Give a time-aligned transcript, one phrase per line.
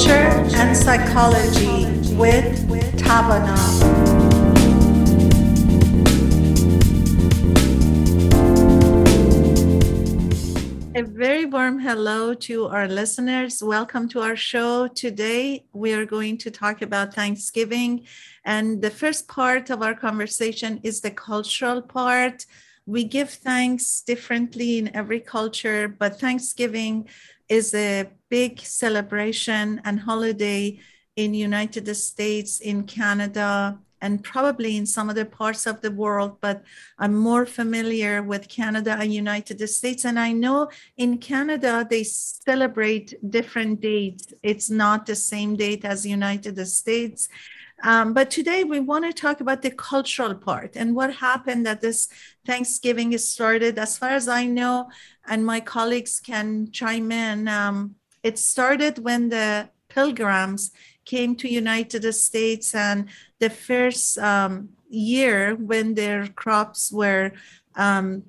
[0.00, 3.54] Culture and Psychology with Tavana.
[10.96, 13.62] A very warm hello to our listeners.
[13.62, 14.88] Welcome to our show.
[14.88, 18.06] Today, we are going to talk about Thanksgiving.
[18.46, 22.46] And the first part of our conversation is the cultural part.
[22.86, 27.06] We give thanks differently in every culture, but Thanksgiving
[27.50, 30.78] is a big celebration and holiday
[31.16, 36.62] in United States, in Canada, and probably in some other parts of the world, but
[36.98, 40.04] I'm more familiar with Canada and United States.
[40.04, 44.32] And I know in Canada, they celebrate different dates.
[44.42, 47.28] It's not the same date as United States.
[47.82, 51.80] Um, but today we want to talk about the cultural part and what happened that
[51.80, 52.08] this
[52.46, 53.78] Thanksgiving is started.
[53.78, 54.90] As far as I know,
[55.26, 60.70] and my colleagues can chime in, um, it started when the pilgrims
[61.04, 63.08] came to United States and
[63.38, 67.32] the first um, year when their crops were
[67.76, 68.22] um,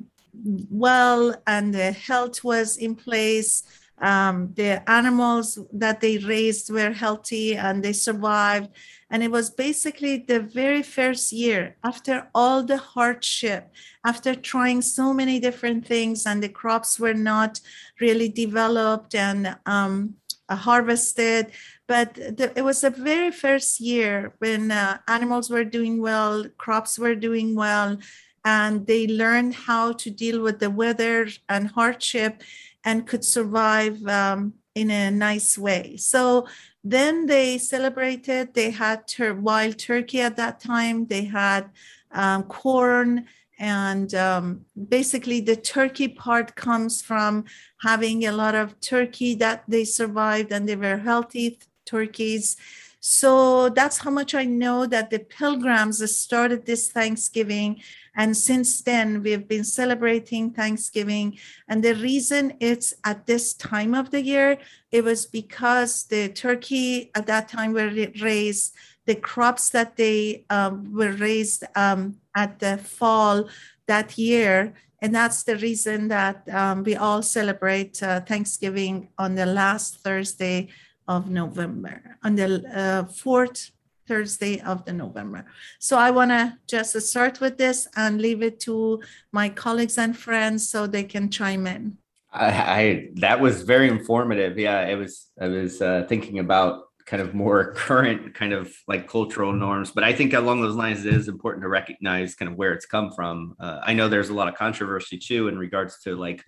[0.69, 3.63] well and the health was in place
[4.01, 8.69] um, the animals that they raised were healthy and they survived
[9.11, 13.69] and it was basically the very first year after all the hardship,
[14.05, 17.59] after trying so many different things, and the crops were not
[17.99, 20.15] really developed and um,
[20.47, 21.51] uh, harvested.
[21.87, 26.97] But the, it was the very first year when uh, animals were doing well, crops
[26.97, 27.97] were doing well,
[28.45, 32.41] and they learned how to deal with the weather and hardship
[32.85, 35.97] and could survive um, in a nice way.
[35.97, 36.47] So
[36.83, 39.03] then they celebrated, they had
[39.39, 41.69] wild turkey at that time, they had
[42.11, 43.27] um, corn,
[43.59, 47.45] and um, basically the turkey part comes from
[47.81, 52.57] having a lot of turkey that they survived and they were healthy turkeys.
[53.01, 57.81] So that's how much I know that the pilgrims started this Thanksgiving
[58.15, 61.37] and since then, we've been celebrating Thanksgiving.
[61.67, 64.57] And the reason it's at this time of the year,
[64.91, 67.89] it was because the turkey at that time were
[68.21, 68.75] raised,
[69.05, 73.49] the crops that they um, were raised um, at the fall
[73.87, 74.73] that year.
[75.01, 80.67] And that's the reason that um, we all celebrate uh, Thanksgiving on the last Thursday
[81.11, 83.71] of November, on the uh, fourth
[84.07, 85.45] Thursday of the November.
[85.79, 89.01] So I want to just start with this and leave it to
[89.31, 91.97] my colleagues and friends so they can chime in.
[92.33, 92.47] I,
[92.79, 94.57] I that was very informative.
[94.57, 95.13] Yeah, it was.
[95.39, 96.73] I was uh, thinking about
[97.05, 101.05] kind of more current kind of like cultural norms, but I think along those lines,
[101.05, 103.55] it is important to recognize kind of where it's come from.
[103.59, 106.41] Uh, I know there's a lot of controversy too in regards to like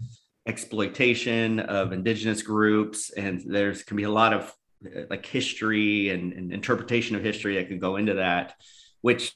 [0.46, 4.54] exploitation of indigenous groups, and there's can be a lot of
[4.86, 8.54] uh, like history and, and, interpretation of history that can go into that,
[9.02, 9.34] which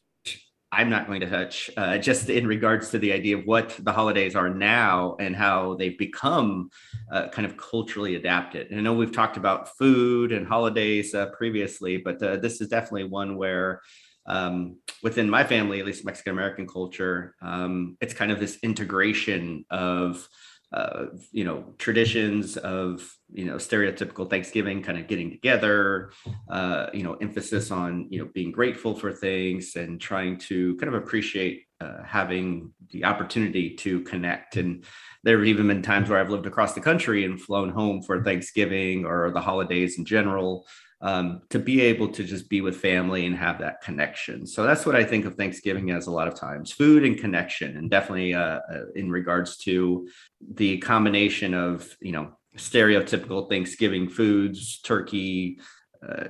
[0.71, 1.69] I'm not going to touch.
[1.77, 5.75] Uh, just in regards to the idea of what the holidays are now and how
[5.75, 6.69] they've become
[7.09, 8.69] uh, kind of culturally adapted.
[8.69, 12.67] And I know we've talked about food and holidays uh, previously, but uh, this is
[12.67, 13.81] definitely one where.
[14.29, 19.63] Um, within my family, at least Mexican American culture, um, it's kind of this integration
[19.69, 20.27] of
[20.77, 26.11] uh, you know traditions of you know stereotypical thanksgiving kind of getting together
[26.51, 30.93] uh, you know emphasis on you know being grateful for things and trying to kind
[30.93, 34.83] of appreciate uh, having the opportunity to connect and
[35.23, 38.23] there have even been times where i've lived across the country and flown home for
[38.23, 40.65] thanksgiving or the holidays in general
[41.01, 44.47] um, to be able to just be with family and have that connection.
[44.47, 47.77] So that's what I think of Thanksgiving as a lot of times food and connection,
[47.77, 50.07] and definitely uh, uh, in regards to
[50.55, 55.59] the combination of, you know, stereotypical Thanksgiving foods, turkey,
[56.07, 56.25] uh,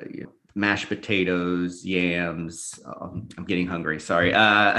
[0.57, 2.79] mashed potatoes, yams.
[2.85, 4.33] Um, I'm getting hungry, sorry.
[4.33, 4.73] Uh,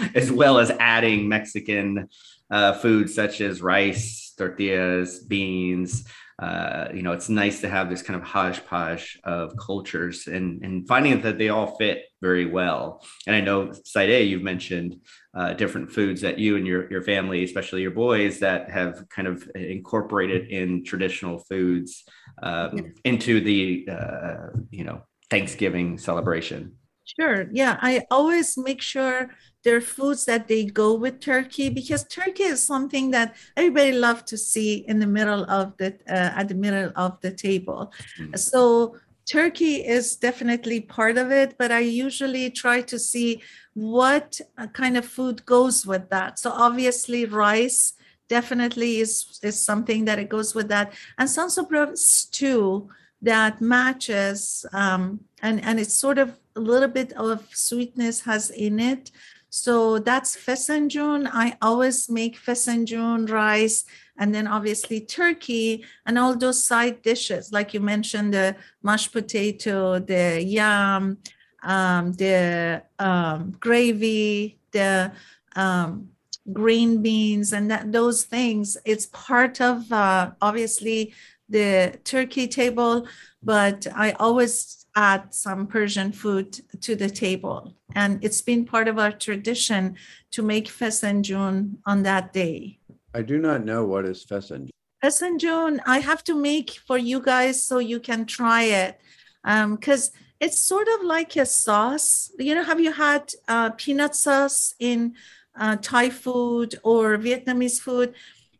[0.14, 2.08] as well as adding Mexican
[2.50, 6.04] uh, foods such as rice, tortillas, beans
[6.38, 10.86] uh, you know, it's nice to have this kind of hodgepodge of cultures and, and
[10.86, 13.04] finding that they all fit very well.
[13.26, 15.00] And I know, Saide, you've mentioned
[15.34, 19.26] uh, different foods that you and your, your family, especially your boys, that have kind
[19.26, 22.04] of incorporated in traditional foods
[22.40, 26.72] um, into the, uh, you know, Thanksgiving celebration.
[27.18, 27.48] Sure.
[27.52, 27.78] Yeah.
[27.80, 29.30] I always make sure
[29.64, 34.22] there are foods that they go with turkey because turkey is something that everybody loves
[34.24, 37.92] to see in the middle of the uh, at the middle of the table.
[38.18, 38.36] Mm-hmm.
[38.36, 38.96] So
[39.26, 43.42] turkey is definitely part of it, but I usually try to see
[43.74, 46.38] what uh, kind of food goes with that.
[46.38, 47.94] So obviously rice
[48.28, 52.88] definitely is is something that it goes with that, and some sort of stew
[53.22, 58.78] that matches um, and and it's sort of a little bit of sweetness has in
[58.78, 59.10] it.
[59.50, 63.86] So that's fesanjun i always make fesanjun rice
[64.18, 67.50] and then obviously turkey and all those side dishes.
[67.50, 71.18] Like you mentioned the mashed potato the yam
[71.62, 75.12] um, the um, gravy the
[75.56, 76.10] um,
[76.52, 78.76] green beans and that, those things.
[78.84, 81.14] It's part of uh, obviously
[81.48, 83.06] the turkey table
[83.42, 88.98] but i always add some persian food to the table and it's been part of
[88.98, 89.96] our tradition
[90.30, 92.78] to make fesanjun on that day
[93.14, 94.70] I do not know what is fesanjun.
[95.02, 99.00] fesanjun i have to make for you guys so you can try it
[99.42, 104.14] because um, it's sort of like a sauce you know have you had uh, peanut
[104.14, 105.14] sauce in
[105.58, 108.14] uh, Thai food or Vietnamese food.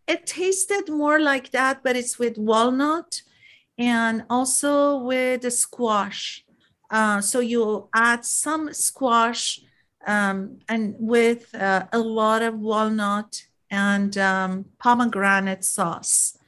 [0.09, 3.23] It tasted more like that, but it's with walnut
[3.79, 6.45] and also with the squash.
[6.91, 9.61] Uh, so you add some squash
[10.07, 16.39] um, and with uh, a lot of walnut and um, pomegranate sauce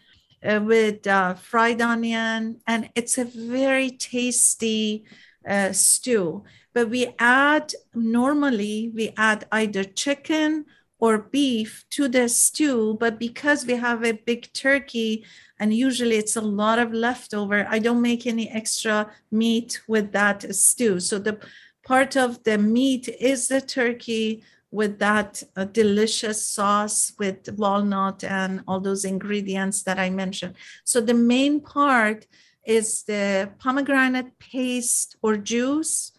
[0.42, 5.04] uh, with uh, fried onion, and it's a very tasty
[5.48, 6.42] uh, stew
[6.72, 10.64] but we add normally we add either chicken
[11.00, 15.24] or beef to the stew but because we have a big turkey
[15.58, 20.54] and usually it's a lot of leftover i don't make any extra meat with that
[20.54, 21.38] stew so the
[21.84, 24.42] part of the meat is the turkey
[24.72, 30.54] with that uh, delicious sauce with walnut and all those ingredients that i mentioned
[30.84, 32.26] so the main part
[32.64, 36.12] is the pomegranate paste or juice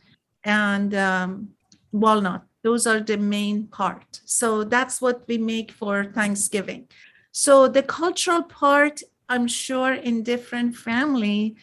[0.44, 1.50] and um,
[1.92, 2.44] walnut.
[2.64, 4.22] Those are the main part.
[4.26, 6.88] So that's what we make for Thanksgiving.
[7.32, 11.56] So the cultural part, I'm sure in different family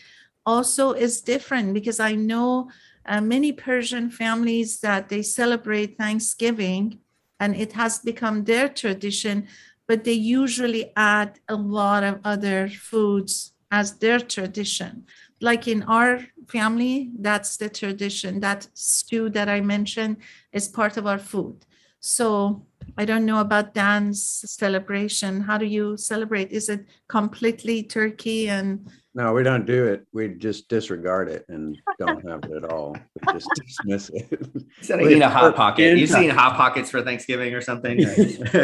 [0.45, 2.71] also is different because I know
[3.07, 7.01] uh, many Persian families that they celebrate Thanksgiving
[7.39, 9.47] and it has become their tradition,
[9.87, 15.05] but they usually add a lot of other foods as their tradition
[15.41, 18.41] like in our family, that's the tradition.
[18.41, 20.19] That stew that I mentioned
[20.53, 21.65] is part of our food.
[22.01, 22.65] So
[22.97, 25.43] I don't know about Dan's celebration.
[25.43, 26.51] How do you celebrate?
[26.51, 30.07] Is it completely turkey and no, we don't do it.
[30.13, 32.93] We just disregard it and don't have it at all.
[32.93, 34.31] We just dismiss it.
[34.79, 37.99] Instead of eating a hot pocket, you've seen hot pockets for Thanksgiving or something.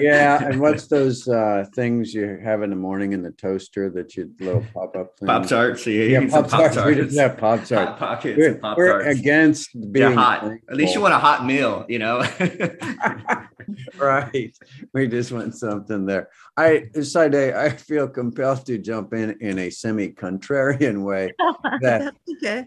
[0.00, 4.16] yeah, and what's those uh, things you have in the morning in the toaster that
[4.16, 5.86] you little pop up Pop tarts.
[5.86, 6.82] Yeah, yeah pop tarts.
[6.82, 7.70] We just have pop tarts.
[7.70, 8.38] Hot pockets.
[8.38, 10.50] We're, we're against being hot.
[10.70, 12.22] At least you want a hot meal, you know.
[13.98, 14.56] right.
[14.92, 16.28] We just want something there.
[16.56, 21.32] I Saide I feel compelled to jump in in a semi-contrarian way.
[21.42, 22.64] Oh, that okay.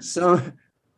[0.00, 0.40] so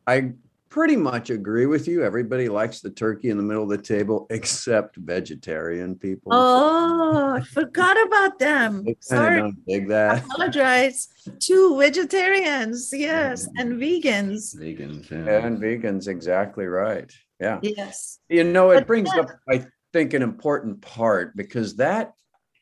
[0.07, 0.33] I
[0.77, 2.05] pretty much agree with you.
[2.05, 6.33] Everybody likes the turkey in the middle of the table except vegetarian people.
[6.35, 8.85] Oh, I forgot about them.
[9.01, 9.41] Sorry.
[9.41, 10.17] Don't dig that.
[10.17, 11.09] I apologize
[11.41, 14.55] to vegetarians, yes, and vegans.
[14.55, 15.47] Vegans, yeah.
[15.47, 17.11] And vegans, exactly right.
[17.41, 17.61] Yeah.
[17.63, 18.19] Yes.
[18.29, 22.13] You know, it but brings up, I think, an important part because that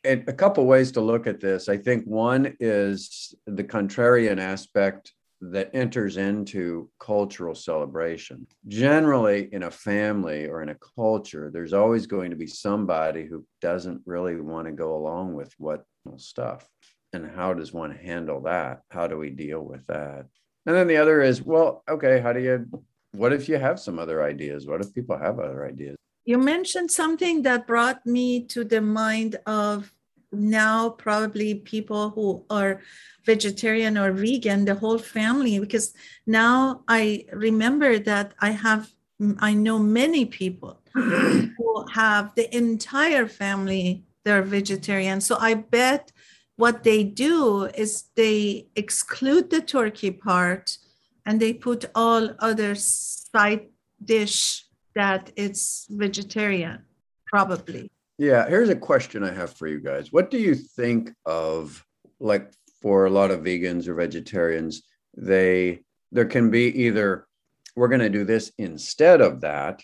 [0.04, 1.68] and a couple ways to look at this.
[1.68, 8.46] I think one is the contrarian aspect that enters into cultural celebration.
[8.68, 13.44] Generally, in a family or in a culture, there's always going to be somebody who
[13.60, 15.84] doesn't really want to go along with what
[16.16, 16.66] stuff.
[17.12, 18.82] And how does one handle that?
[18.90, 20.26] How do we deal with that?
[20.66, 22.66] And then the other is, well, okay, how do you,
[23.14, 24.66] what if you have some other ideas?
[24.66, 25.96] What if people have other ideas?
[26.24, 29.92] You mentioned something that brought me to the mind of
[30.32, 32.80] now probably people who are
[33.24, 35.94] vegetarian or vegan the whole family because
[36.26, 38.90] now i remember that i have
[39.38, 46.10] i know many people who have the entire family they're vegetarian so i bet
[46.56, 50.78] what they do is they exclude the turkey part
[51.26, 53.68] and they put all other side
[54.04, 56.78] dish that it's vegetarian
[57.26, 60.12] probably yeah, here's a question I have for you guys.
[60.12, 61.84] What do you think of
[62.20, 64.82] like for a lot of vegans or vegetarians,
[65.16, 65.80] they
[66.12, 67.26] there can be either
[67.74, 69.82] we're going to do this instead of that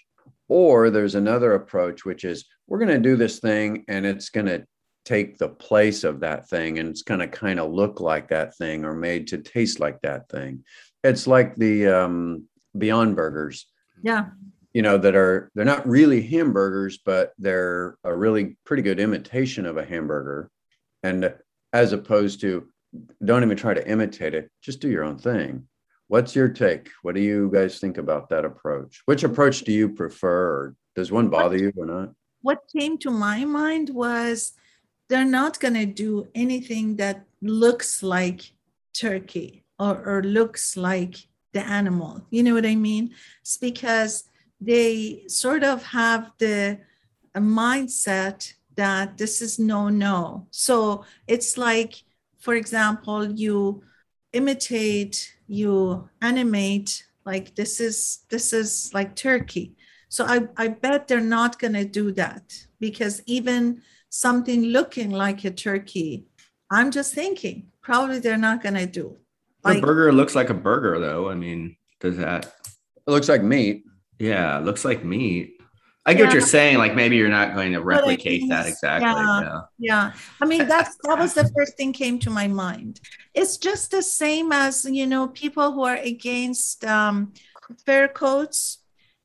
[0.48, 4.46] or there's another approach which is we're going to do this thing and it's going
[4.46, 4.64] to
[5.04, 8.56] take the place of that thing and it's going to kind of look like that
[8.56, 10.62] thing or made to taste like that thing.
[11.02, 12.44] It's like the um
[12.76, 13.66] Beyond Burgers.
[14.02, 14.26] Yeah
[14.72, 19.66] you know that are they're not really hamburgers but they're a really pretty good imitation
[19.66, 20.48] of a hamburger
[21.02, 21.34] and
[21.72, 22.68] as opposed to
[23.24, 24.50] don't even try to imitate it.
[24.62, 25.66] Just do your own thing.
[26.08, 26.88] What's your take?
[27.02, 29.02] What do you guys think about that approach?
[29.04, 30.74] Which approach do you prefer?
[30.96, 32.10] Does one bother you or not?
[32.42, 34.52] What came to my mind was
[35.08, 38.52] they're not going to do anything that looks like
[38.92, 41.16] turkey or, or looks like
[41.52, 42.24] the animal.
[42.30, 43.14] You know what I mean?
[43.40, 44.24] It's because
[44.60, 46.78] they sort of have the
[47.34, 50.46] mindset that this is no, no.
[50.50, 52.04] So it's like,
[52.38, 53.82] for example, you
[54.32, 59.74] imitate, you animate, like this is this is like turkey.
[60.08, 65.50] So I, I bet they're not gonna do that because even something looking like a
[65.50, 66.26] turkey,
[66.70, 69.16] I'm just thinking probably they're not gonna do.
[69.62, 71.28] Like, the burger looks like a burger though.
[71.28, 72.52] I mean, does that
[73.06, 73.84] it looks like meat.
[74.18, 75.60] Yeah, it looks like meat.
[76.06, 76.24] I get yeah.
[76.26, 76.78] what you're saying.
[76.78, 79.10] Like maybe you're not going to replicate that exactly.
[79.10, 79.40] Yeah.
[79.42, 79.60] yeah.
[79.78, 80.12] yeah.
[80.40, 83.00] I mean, that's that was the first thing came to my mind.
[83.34, 87.32] It's just the same as you know people who are against um,
[87.84, 88.78] fur coats.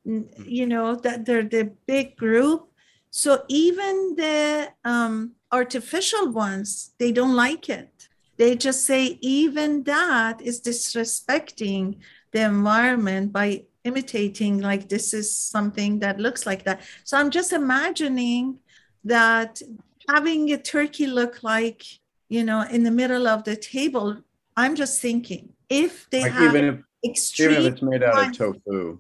[0.04, 2.70] You know that they're the big group.
[3.10, 7.95] So even the um, artificial ones, they don't like it.
[8.38, 12.00] They just say even that is disrespecting
[12.32, 16.82] the environment by imitating like this is something that looks like that.
[17.04, 18.60] So i'm just imagining
[19.04, 19.62] that
[20.10, 21.84] having a turkey look like
[22.28, 24.18] you know in the middle of the table
[24.58, 28.28] i'm just thinking if they like have even if, extreme even if it's made out
[28.28, 29.00] of tofu.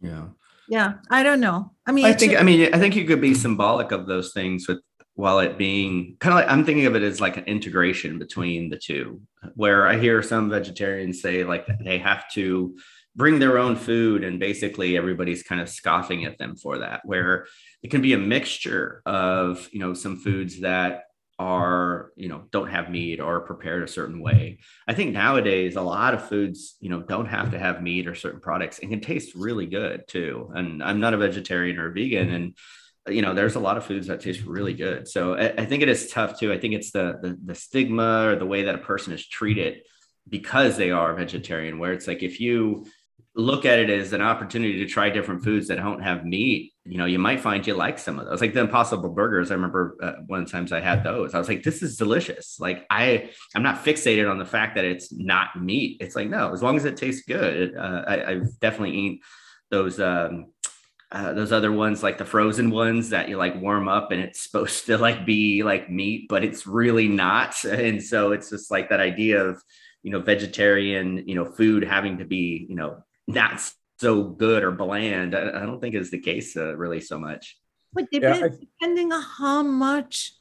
[0.00, 0.26] Yeah.
[0.68, 1.72] Yeah i don't know.
[1.86, 4.68] I mean i think i mean i think you could be symbolic of those things
[4.68, 4.80] with
[5.16, 8.70] while it being kind of like i'm thinking of it as like an integration between
[8.70, 9.20] the two
[9.54, 12.76] where i hear some vegetarians say like they have to
[13.16, 17.46] bring their own food and basically everybody's kind of scoffing at them for that where
[17.82, 21.04] it can be a mixture of you know some foods that
[21.38, 24.58] are you know don't have meat or prepared a certain way.
[24.88, 28.14] I think nowadays a lot of foods you know don't have to have meat or
[28.14, 31.92] certain products and can taste really good too and i'm not a vegetarian or a
[31.92, 32.56] vegan and
[33.08, 35.08] you know there's a lot of foods that taste really good.
[35.08, 36.52] So i, I think it is tough too.
[36.52, 39.82] I think it's the, the the stigma or the way that a person is treated
[40.28, 42.86] because they are vegetarian where it's like if you
[43.36, 46.96] look at it as an opportunity to try different foods that don't have meat you
[46.96, 48.40] know you might find you like some of those.
[48.40, 51.38] Like the impossible burgers i remember uh, one of the times i had those i
[51.38, 52.58] was like this is delicious.
[52.58, 55.98] Like i i'm not fixated on the fact that it's not meat.
[56.00, 59.18] It's like no as long as it tastes good uh, I, i've definitely eaten
[59.70, 60.46] those um
[61.12, 64.40] uh, those other ones like the frozen ones that you like warm up and it's
[64.40, 68.88] supposed to like be like meat but it's really not and so it's just like
[68.88, 69.62] that idea of
[70.02, 72.98] you know vegetarian you know food having to be you know
[73.28, 73.60] not
[73.98, 75.34] so good or bland.
[75.34, 77.58] I, I don't think is the case uh, really so much.
[77.92, 80.32] But depend, yeah, I, depending on how much,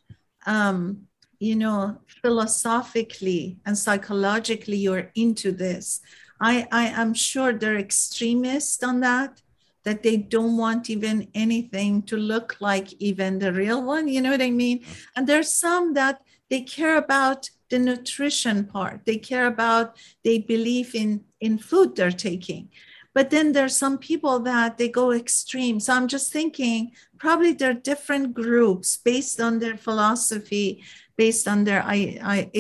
[0.45, 1.03] um,
[1.39, 6.01] you know, philosophically and psychologically you're into this,
[6.39, 9.41] I, I am sure they're extremists on that.
[9.85, 14.07] That they don't want even anything to look like even the real one.
[14.07, 14.83] You know what I mean?
[15.15, 19.01] And there's some that they care about the nutrition part.
[19.05, 22.69] They care about, they believe in in food they're taking.
[23.13, 25.79] But then there's some people that they go extreme.
[25.79, 30.83] So I'm just thinking probably there are different groups based on their philosophy,
[31.15, 32.51] based on their ide-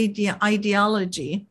[0.41, 1.47] ideology.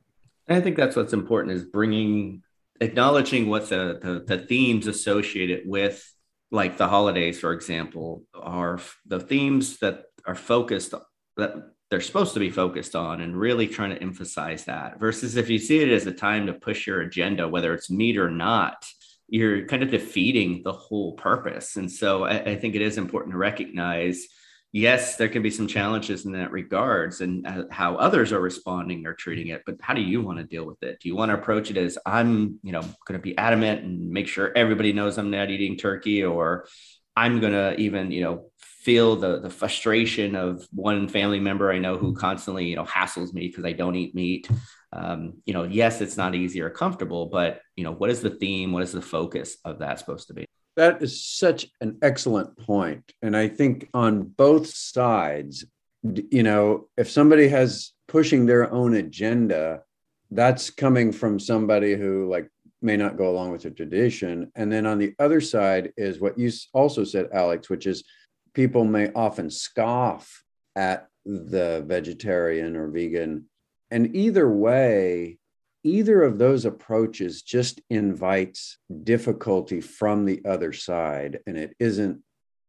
[0.49, 2.43] I think that's what's important is bringing,
[2.85, 6.11] acknowledging what the, the, the themes associated with
[6.51, 10.95] like the holidays, for example, are the themes that are focused
[11.37, 11.55] that
[11.91, 15.59] they're supposed to be focused on and really trying to emphasize that versus if you
[15.59, 18.85] see it as a time to push your agenda whether it's meat or not
[19.29, 21.77] you're kind of defeating the whole purpose.
[21.77, 24.27] And so I, I think it is important to recognize
[24.75, 29.07] yes there can be some challenges in that regards and uh, how others are responding
[29.07, 31.31] or treating it but how do you want to deal with it do you want
[31.31, 34.93] to approach it as i'm you know going to be adamant and make sure everybody
[34.93, 36.67] knows i'm not eating turkey or
[37.15, 38.51] i'm going to even you know
[38.85, 43.33] feel the the frustration of one family member I know who constantly you know hassles
[43.33, 44.47] me because I don't eat meat.
[44.93, 48.31] Um, you know, yes, it's not easy or comfortable, but you know, what is the
[48.31, 48.73] theme?
[48.73, 50.47] What is the focus of that supposed to be?
[50.77, 55.65] That is such an excellent point, and I think on both sides,
[56.03, 59.83] you know, if somebody has pushing their own agenda,
[60.31, 62.49] that's coming from somebody who like
[62.83, 66.39] may not go along with the tradition, and then on the other side is what
[66.39, 68.05] you also said, Alex, which is
[68.53, 70.43] people may often scoff
[70.77, 73.47] at the vegetarian or vegan.
[73.91, 75.39] And either way,
[75.85, 81.41] either of those approaches just invites difficulty from the other side.
[81.47, 82.21] And it isn't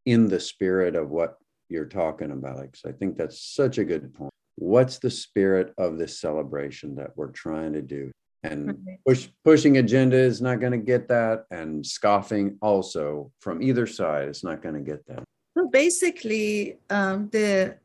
[0.05, 1.37] in the spirit of what
[1.69, 2.57] you're talking about.
[2.57, 2.81] Alex.
[2.85, 4.31] I think that's such a good point.
[4.55, 8.11] what's the spirit of this celebration that we're trying to do
[8.43, 13.87] and push, pushing agenda is not going to get that and scoffing also from either
[13.87, 15.23] side is not going to get that
[15.57, 17.75] so basically um, the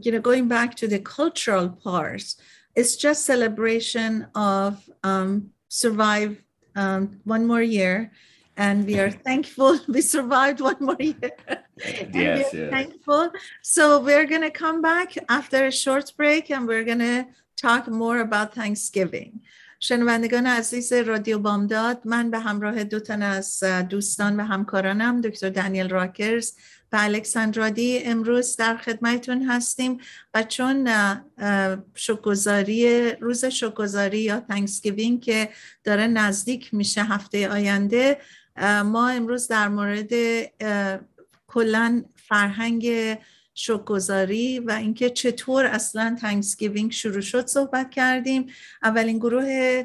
[0.00, 2.36] you know going back to the cultural parts
[2.75, 6.41] it's just celebration of um, survive
[6.75, 8.11] um, one more year
[8.57, 11.31] and we are thankful we survived one more year.
[12.13, 12.69] yes, yes.
[12.71, 13.31] Thankful.
[13.61, 17.27] So we're going to come back after a short break and we're going to
[17.57, 19.41] talk more about Thanksgiving.
[19.79, 25.89] شنوندگان عزیز رادیو بامداد من به همراه دو تن از دوستان و همکارانم دکتر دانیل
[25.89, 26.53] راکرز
[26.92, 29.98] و الکساندرادی امروز در خدمتتون هستیم
[30.34, 30.88] و چون
[31.94, 35.48] شکرگزاری روز شکرگزاری یا تانکسگیوینگ که
[35.84, 38.18] داره نزدیک میشه هفته آینده
[38.84, 40.12] ما امروز در مورد
[41.46, 43.16] کلا فرهنگ
[43.54, 48.46] شکرگزاری و اینکه چطور اصلا تانکسگیوینگ شروع شد صحبت کردیم.
[48.82, 49.84] اولین گروه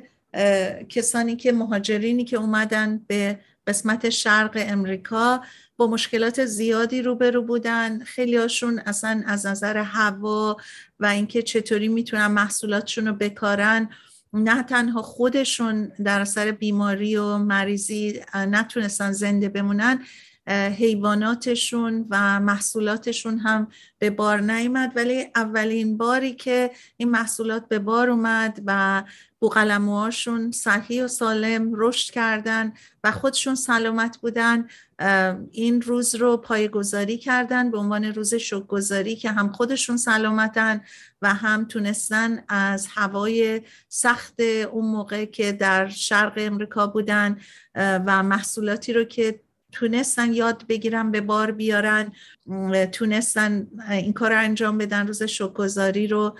[0.90, 5.42] کسانی که مهاجرینی که اومدن به قسمت شرق امریکا
[5.78, 8.04] با مشکلات زیادی روبرو بودن.
[8.04, 10.58] خیلی هاشون اصلا از نظر هوا
[11.00, 13.90] و اینکه چطوری می‌تونن محصولاتشون رو بکارن
[14.34, 20.04] نه تنها خودشون در اثر بیماری و مریضی نتونستن زنده بمونن
[20.50, 23.68] حیواناتشون و محصولاتشون هم
[24.00, 24.92] به بار نیامد.
[24.96, 29.04] ولی اولین باری که این محصولات به بار اومد و
[29.46, 32.74] بوقلموهاشون صحیح و سالم رشد کردن
[33.04, 34.68] و خودشون سلامت بودن
[35.52, 40.82] این روز رو پایگذاری کردن به عنوان روز شکرگزاری که هم خودشون سلامتن
[41.22, 44.40] و هم تونستن از هوای سخت
[44.72, 47.38] اون موقع که در شرق امریکا بودن
[47.76, 49.40] و محصولاتی رو که
[49.76, 52.12] تونستن یاد بگیرن به بار بیارن
[52.92, 56.38] تونستن این کار رو انجام بدن روز شکرگزاری رو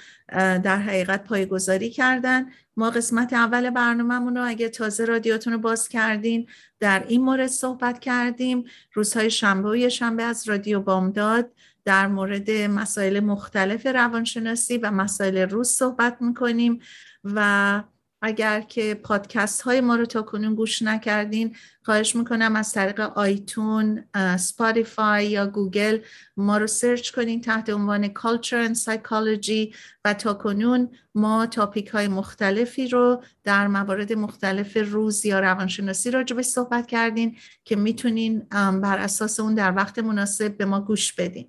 [0.64, 2.46] در حقیقت پایگذاری کردن.
[2.78, 6.48] ما قسمت اول برنامهمون رو اگه تازه رادیوتون رو باز کردین
[6.80, 8.64] در این مورد صحبت کردیم.
[8.94, 11.52] روزهای شنبه و شنبه از رادیو بامداد.
[11.86, 16.80] در مورد مسائل مختلف روانشناسی و مسائل روز صحبت می‌کنیم
[17.24, 17.84] و
[18.22, 24.04] اگر که پادکست های ما رو تا کنون گوش نکردین خواهش می‌کنم از طریق آیتون
[24.38, 26.00] سپاتیفای یا گوگل
[26.38, 29.76] ما رو سرچ کنین تحت عنوان Culture and Psychology
[30.06, 36.36] و تا کنون ما تاپیک های مختلفی رو در موارد مختلف روز یا روانشناسی راجع
[36.36, 38.40] به صحبت کردین که می‌تونین
[38.82, 41.48] بر اساس اون در وقت مناسب به ما گوش بدین.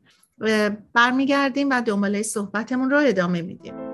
[0.92, 3.85] برمیگردیم و دنباله صحبتمون رو ادامه میدیم.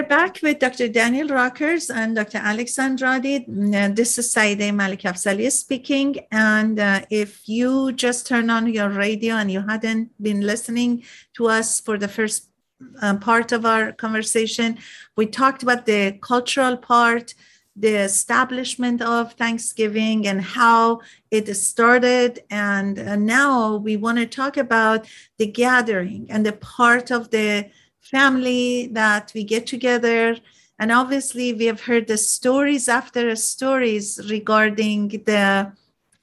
[0.00, 0.88] We're back with Dr.
[0.88, 2.38] Daniel Rockers and Dr.
[2.38, 3.44] Alex Andrade.
[3.46, 6.20] Uh, this is Saide Malik Afzali speaking.
[6.32, 11.02] And uh, if you just turn on your radio and you hadn't been listening
[11.34, 12.48] to us for the first
[13.02, 14.78] uh, part of our conversation,
[15.18, 17.34] we talked about the cultural part,
[17.76, 22.40] the establishment of Thanksgiving and how it started.
[22.50, 27.70] And uh, now we want to talk about the gathering and the part of the
[28.00, 30.36] family that we get together.
[30.78, 35.72] And obviously, we have heard the stories after stories regarding the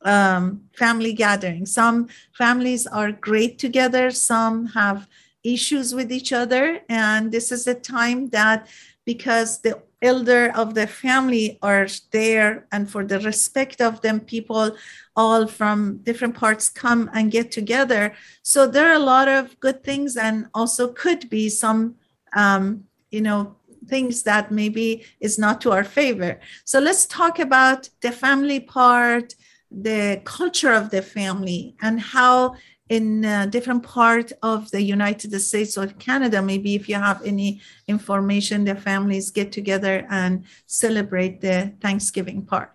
[0.02, 1.66] um, family gathering.
[1.66, 5.08] Some families are great together, some have
[5.44, 6.82] issues with each other.
[6.90, 8.68] And this is a time that
[9.06, 14.76] because the elder of the family are there and for the respect of them people
[15.16, 18.14] all from different parts come and get together.
[18.44, 21.96] So there are a lot of good things and also could be some
[22.36, 23.56] um, you know
[23.88, 26.40] things that maybe is not to our favor.
[26.66, 29.34] So let's talk about the family part
[29.72, 32.56] the culture of the family and how
[32.90, 37.62] in a different part of the United States or Canada, maybe if you have any
[37.88, 42.72] information, the families get together and celebrate the Thanksgiving part.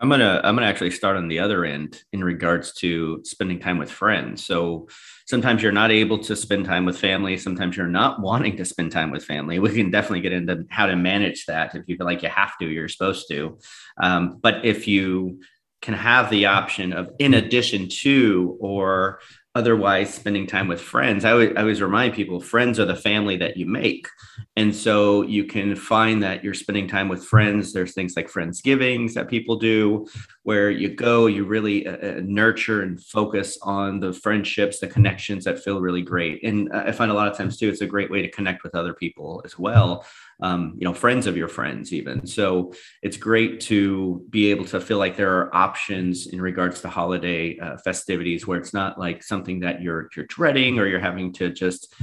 [0.00, 3.78] I'm gonna I'm gonna actually start on the other end in regards to spending time
[3.78, 4.44] with friends.
[4.44, 4.88] So
[5.26, 7.38] sometimes you're not able to spend time with family.
[7.38, 9.60] Sometimes you're not wanting to spend time with family.
[9.60, 11.76] We can definitely get into how to manage that.
[11.76, 13.58] If you feel like you have to, you're supposed to.
[14.02, 15.40] Um, but if you
[15.82, 19.20] can have the option of in addition to or
[19.54, 21.24] otherwise spending time with friends.
[21.24, 24.08] I always, remind people friends are the family that you make.
[24.56, 27.72] And so you can find that you're spending time with friends.
[27.72, 30.06] There's things like Friendsgivings that people do
[30.44, 35.44] where you go, you really uh, uh nurture and focus on the friendships, the connections
[35.44, 36.42] that feel really great.
[36.42, 38.74] And I find a lot of times too, it's a great way to connect with
[38.74, 40.04] other people as well
[40.42, 42.26] um, you know, friends of your friends, even.
[42.26, 46.88] So it's great to be able to feel like there are options in regards to
[46.88, 51.32] holiday uh, festivities where it's not like something that you're you're dreading or you're having
[51.34, 51.94] to just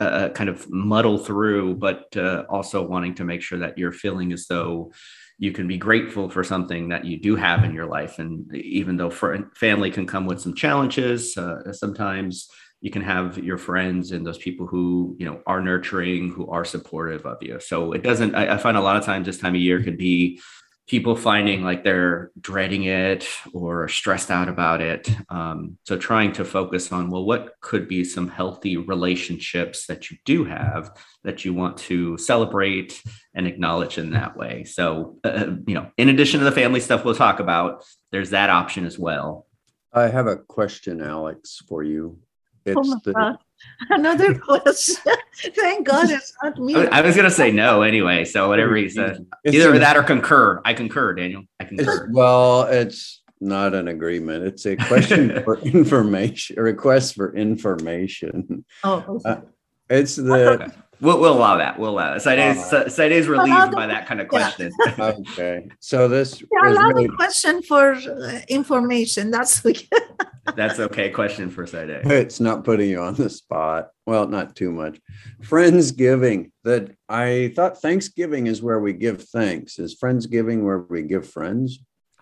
[0.00, 3.92] uh, uh, kind of muddle through, but uh, also wanting to make sure that you're
[3.92, 4.92] feeling as though
[5.38, 8.18] you can be grateful for something that you do have in your life.
[8.20, 12.48] And even though family can come with some challenges, uh, sometimes
[12.80, 16.64] you can have your friends and those people who you know are nurturing who are
[16.64, 19.54] supportive of you so it doesn't I, I, find a lot of times this time
[19.54, 20.40] of year could be
[20.88, 26.44] people finding like they're dreading it or stressed out about it um, so trying to
[26.44, 30.90] focus on well what could be some healthy relationships that you do have
[31.22, 33.02] that you want to celebrate
[33.34, 36.80] and acknowledge in that way so uh, uh you know in addition to the family
[36.80, 39.46] stuff we'll talk about there's that option as well
[39.92, 42.18] I have a question, Alex, for you.
[42.66, 43.38] Oh it's oh the, God.
[43.90, 45.12] Another question.
[45.54, 46.74] Thank God it's not me.
[46.74, 48.24] I was gonna say no anyway.
[48.24, 50.60] So whatever he said, either a, that or concur.
[50.64, 51.44] I concur, Daniel.
[51.60, 52.04] I concur.
[52.04, 54.44] It's, well, it's not an agreement.
[54.44, 58.64] It's a question for information, a request for information.
[58.84, 59.30] Oh, okay.
[59.30, 59.40] uh,
[59.88, 60.72] it's the.
[60.98, 61.06] Okay.
[61.06, 61.78] We'll, we'll allow that.
[61.78, 62.22] We'll allow that.
[62.22, 64.72] Saide uh, Saide is relieved by that kind of question.
[64.84, 64.94] Yeah.
[65.20, 65.68] okay.
[65.78, 67.08] So this yeah, allow really...
[67.08, 69.30] question for uh, information.
[69.30, 69.86] That's okay.
[70.56, 71.10] That's okay.
[71.10, 73.90] Question for Saide It's not putting you on the spot.
[74.06, 74.98] Well, not too much.
[75.42, 76.50] Friendsgiving.
[76.64, 79.78] That I thought Thanksgiving is where we give thanks.
[79.78, 81.78] Is Friendsgiving where we give friends?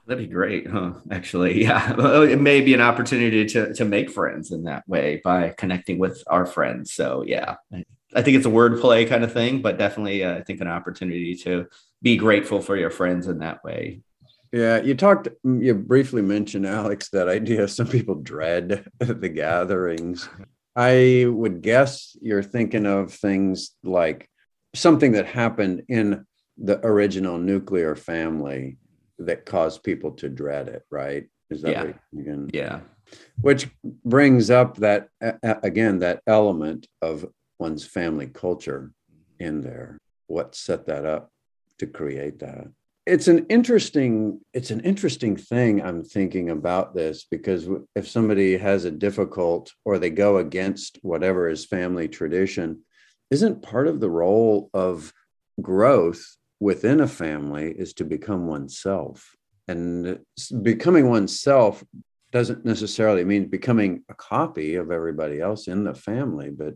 [0.06, 0.92] That'd be great, huh?
[1.10, 1.94] Actually, yeah.
[2.22, 6.22] It may be an opportunity to to make friends in that way by connecting with
[6.26, 6.92] our friends.
[6.92, 7.56] So yeah,
[8.16, 11.34] I think it's a wordplay kind of thing, but definitely, uh, I think an opportunity
[11.36, 11.66] to
[12.02, 14.00] be grateful for your friends in that way.
[14.52, 20.28] Yeah, you talked, you briefly mentioned, Alex, that idea some people dread the gatherings.
[20.74, 24.30] I would guess you're thinking of things like
[24.74, 26.24] something that happened in
[26.56, 28.78] the original nuclear family
[29.18, 31.26] that caused people to dread it, right?
[31.50, 31.92] Is that yeah.
[32.52, 32.80] Yeah.
[33.40, 33.68] Which
[34.04, 35.08] brings up that,
[35.42, 37.26] again, that element of
[37.66, 39.46] one's family culture mm-hmm.
[39.46, 39.98] in there
[40.28, 41.30] what set that up
[41.78, 42.66] to create that?
[43.06, 48.84] It's an interesting it's an interesting thing i'm thinking about this because if somebody has
[48.84, 52.68] a difficult or they go against whatever is family tradition
[53.30, 55.12] isn't part of the role of
[55.62, 59.36] growth within a family is to become oneself.
[59.68, 60.20] And
[60.62, 61.84] becoming oneself
[62.32, 66.74] doesn't necessarily mean becoming a copy of everybody else in the family but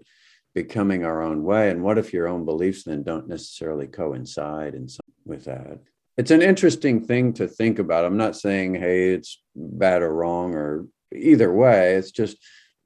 [0.55, 4.91] becoming our own way and what if your own beliefs then don't necessarily coincide and
[4.91, 5.79] some, with that?
[6.17, 8.05] It's an interesting thing to think about.
[8.05, 11.95] I'm not saying hey it's bad or wrong or either way.
[11.95, 12.37] It's just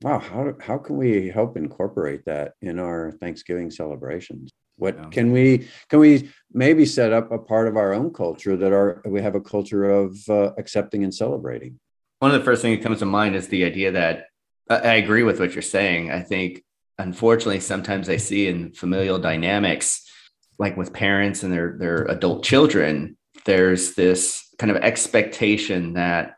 [0.03, 4.50] wow how, how can we help incorporate that in our thanksgiving celebrations?
[4.77, 5.09] What yeah.
[5.11, 9.03] can we can we maybe set up a part of our own culture that our
[9.07, 11.79] we have a culture of uh, accepting and celebrating?
[12.18, 14.27] One of the first things that comes to mind is the idea that
[14.68, 16.11] I agree with what you're saying.
[16.11, 16.62] I think
[16.98, 20.09] unfortunately sometimes I see in familial dynamics,
[20.59, 26.37] like with parents and their their adult children, there's this kind of expectation that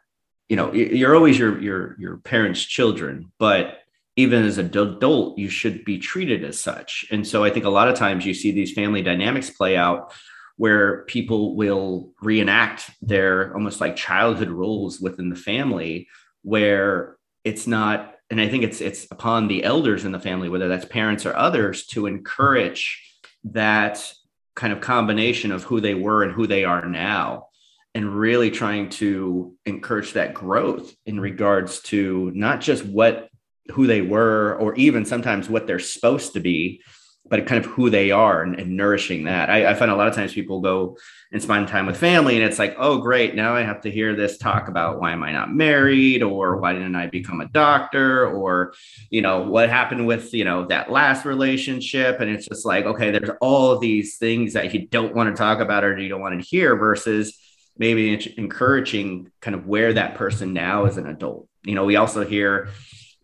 [0.48, 3.78] you know you're always your your your parents' children, but
[4.16, 7.04] even as an adult, you should be treated as such.
[7.10, 10.14] And so I think a lot of times you see these family dynamics play out
[10.56, 16.08] where people will reenact their almost like childhood roles within the family
[16.42, 20.68] where it's not and I think it's it's upon the elders in the family, whether
[20.68, 23.02] that's parents or others, to encourage
[23.44, 24.12] that
[24.54, 27.48] kind of combination of who they were and who they are now,
[27.94, 33.28] and really trying to encourage that growth in regards to not just what
[33.72, 36.82] who they were or even sometimes what they're supposed to be
[37.28, 39.50] but kind of who they are and, and nourishing that.
[39.50, 40.96] I, I, find a lot of times people go
[41.32, 43.34] and spend time with family and it's like, oh, great.
[43.34, 46.72] Now I have to hear this talk about why am I not married or why
[46.72, 48.74] didn't I become a doctor or,
[49.10, 52.20] you know, what happened with, you know, that last relationship.
[52.20, 55.60] And it's just like, okay, there's all these things that you don't want to talk
[55.60, 57.36] about or you don't want to hear versus
[57.78, 61.48] maybe encouraging kind of where that person now as an adult.
[61.64, 62.68] You know, we also hear,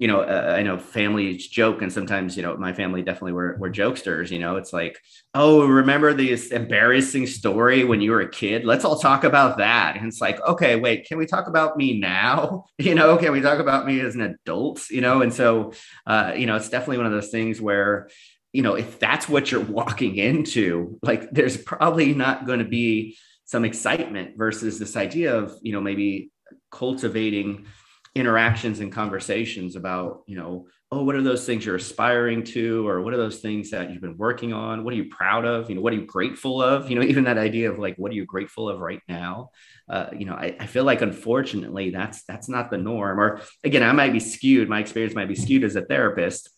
[0.02, 3.56] you know, uh, I know families joke, and sometimes, you know, my family definitely were,
[3.60, 4.32] were jokesters.
[4.32, 4.98] You know, it's like,
[5.32, 8.64] oh, remember this embarrassing story when you were a kid?
[8.64, 9.96] Let's all talk about that.
[9.96, 12.64] And it's like, okay, wait, can we talk about me now?
[12.82, 14.90] You know, can we talk about me as an adult?
[14.90, 15.72] You know, and so,
[16.04, 18.08] uh, you know, it's definitely one of those things where,
[18.52, 23.16] you know, if that's what you're walking into, like, there's probably not going to be
[23.44, 26.32] some excitement versus this idea of, you know, maybe
[26.72, 27.66] cultivating
[28.14, 32.86] interactions and conversations about you know oh what are those things you're aspiring to?
[32.86, 34.84] Or what are those things that you've been working on?
[34.84, 35.70] What are you proud of?
[35.70, 36.90] You know what are you grateful of?
[36.90, 39.50] You know even that idea of like what are you grateful of right now?
[39.88, 43.18] Uh, you know I, I feel like unfortunately that's that's not the norm.
[43.18, 44.68] Or again i might be skewed.
[44.68, 46.50] My experience might be skewed as a therapist.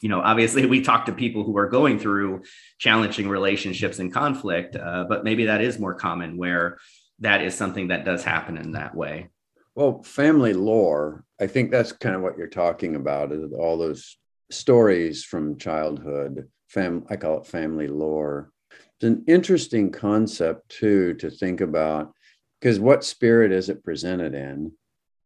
[0.00, 2.44] You know obviously we talk to people who are going through
[2.78, 6.78] challenging relationships and conflict uh, but maybe that is more common where
[7.20, 9.28] that is something that does happen in that way
[9.74, 14.16] well, family lore, I think that's kind of what you're talking about, is all those
[14.50, 16.48] stories from childhood.
[16.68, 18.50] Fam, I call it family lore.
[18.70, 22.12] It's an interesting concept too to think about
[22.60, 24.72] because what spirit is it presented in?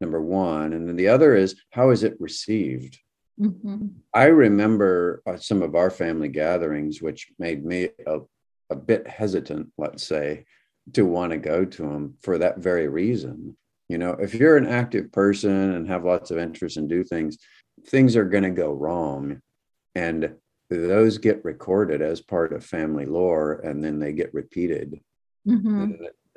[0.00, 2.98] Number one, and then the other is how is it received?
[3.40, 3.87] Mm-hmm.
[4.14, 8.20] I remember uh, some of our family gatherings, which made me a,
[8.70, 10.46] a bit hesitant, let's say,
[10.92, 13.56] to want to go to them for that very reason
[13.88, 17.38] you know, if you're an active person and have lots of interest and do things,
[17.87, 19.40] things are going to go wrong.
[19.94, 20.35] And
[20.70, 25.01] those get recorded as part of family lore and then they get repeated.
[25.46, 25.92] Mm-hmm.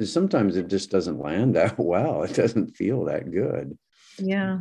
[0.05, 2.23] Sometimes it just doesn't land that well.
[2.23, 3.77] It doesn't feel that good.
[4.17, 4.59] Yeah.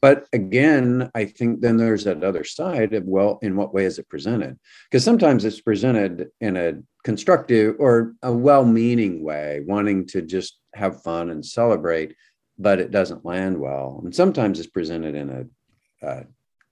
[0.00, 3.98] But again, I think then there's that other side of, well, in what way is
[3.98, 4.58] it presented?
[4.90, 10.58] Because sometimes it's presented in a constructive or a well meaning way, wanting to just
[10.74, 12.14] have fun and celebrate,
[12.58, 14.00] but it doesn't land well.
[14.04, 16.24] And sometimes it's presented in a, a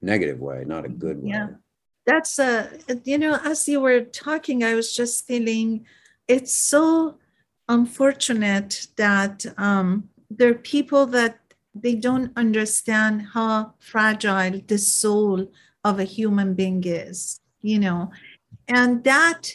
[0.02, 1.30] negative way, not a good way.
[1.30, 1.48] Yeah.
[2.06, 2.70] That's a,
[3.04, 5.86] you know, as you were talking, I was just feeling
[6.28, 7.16] it's so
[7.68, 11.38] unfortunate that um, there are people that
[11.74, 15.50] they don't understand how fragile the soul
[15.82, 18.10] of a human being is, you know,
[18.68, 19.50] and that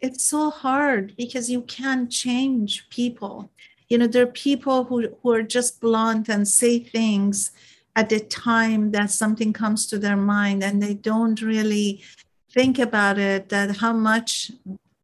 [0.00, 3.50] it's so hard because you can't change people.
[3.88, 7.52] You know there are people who, who are just blunt and say things
[7.96, 12.02] at the time that something comes to their mind and they don't really
[12.50, 14.50] think about it that how much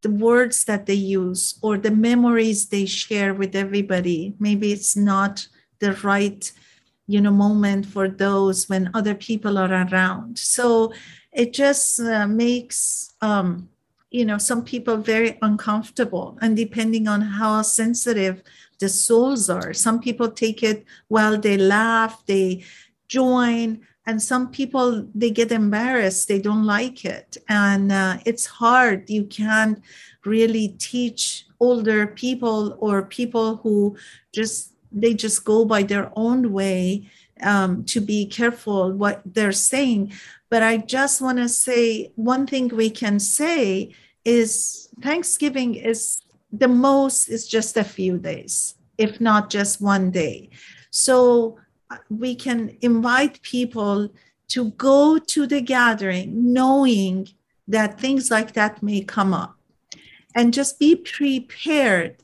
[0.03, 5.47] the words that they use or the memories they share with everybody maybe it's not
[5.81, 6.53] the right
[7.07, 10.93] you know moment for those when other people are around so
[11.33, 13.69] it just uh, makes um,
[14.11, 18.43] you know some people very uncomfortable and depending on how sensitive
[18.81, 19.73] the souls are.
[19.73, 22.65] Some people take it while they laugh, they
[23.07, 29.09] join, and some people they get embarrassed, they don't like it, and uh, it's hard.
[29.09, 29.81] You can't
[30.25, 33.97] really teach older people or people who
[34.33, 37.09] just they just go by their own way
[37.43, 40.13] um, to be careful what they're saying.
[40.49, 46.21] But I just want to say one thing we can say is Thanksgiving is
[46.53, 50.51] the most is just a few days, if not just one day.
[50.91, 51.59] So
[51.91, 54.11] uh, we can invite people
[54.49, 57.29] to go to the gathering knowing
[57.69, 59.57] that things like that may come up
[60.35, 62.17] and just be prepared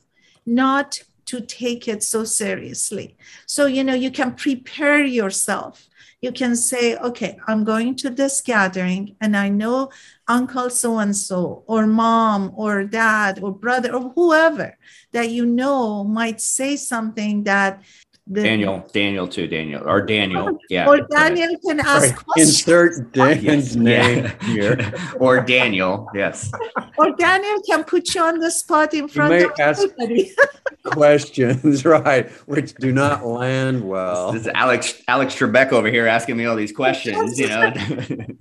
[0.45, 3.15] not to take it so seriously.
[3.45, 5.87] So, you know, you can prepare yourself
[6.21, 9.91] you can say, okay, I'm going to this gathering and I know
[10.27, 14.77] uncle so and so, or mom, or dad, or brother, or whoever
[15.11, 17.83] that you know might say something that
[18.29, 20.87] the, Daniel, Daniel too, Daniel, or Daniel, oh, yeah.
[20.87, 21.61] Or Daniel right.
[21.65, 22.25] can ask right.
[22.25, 22.49] questions.
[22.49, 23.75] Insert Dan's yes.
[23.75, 24.47] name yeah.
[24.47, 24.93] here.
[25.19, 26.51] or Daniel, yes.
[26.97, 30.31] Or Daniel can put you on the spot in front of everybody.
[30.83, 34.33] questions, right, which do not land well.
[34.33, 37.73] This is Alex Alex Trebek over here asking me all these questions, you know.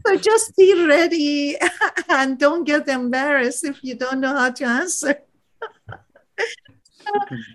[0.06, 1.56] so just be ready
[2.08, 5.16] and don't get embarrassed if you don't know how to answer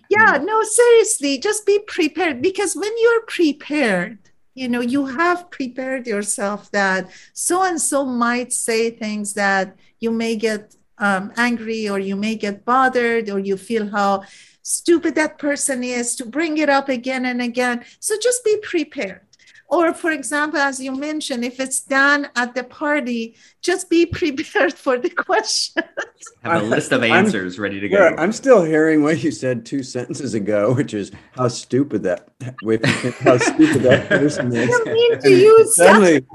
[0.09, 4.19] yeah, no, seriously, just be prepared because when you're prepared,
[4.53, 10.11] you know, you have prepared yourself that so and so might say things that you
[10.11, 14.23] may get um, angry or you may get bothered or you feel how
[14.61, 17.83] stupid that person is to bring it up again and again.
[17.99, 19.21] So just be prepared.
[19.71, 24.73] Or, for example, as you mentioned, if it's done at the party, just be prepared
[24.73, 25.85] for the questions.
[26.43, 28.13] Have a list of answers I'm, ready to go.
[28.17, 33.37] I'm still hearing what you said two sentences ago, which is how stupid that how
[33.37, 34.69] stupid that person is.
[34.69, 36.25] You mean to use suddenly,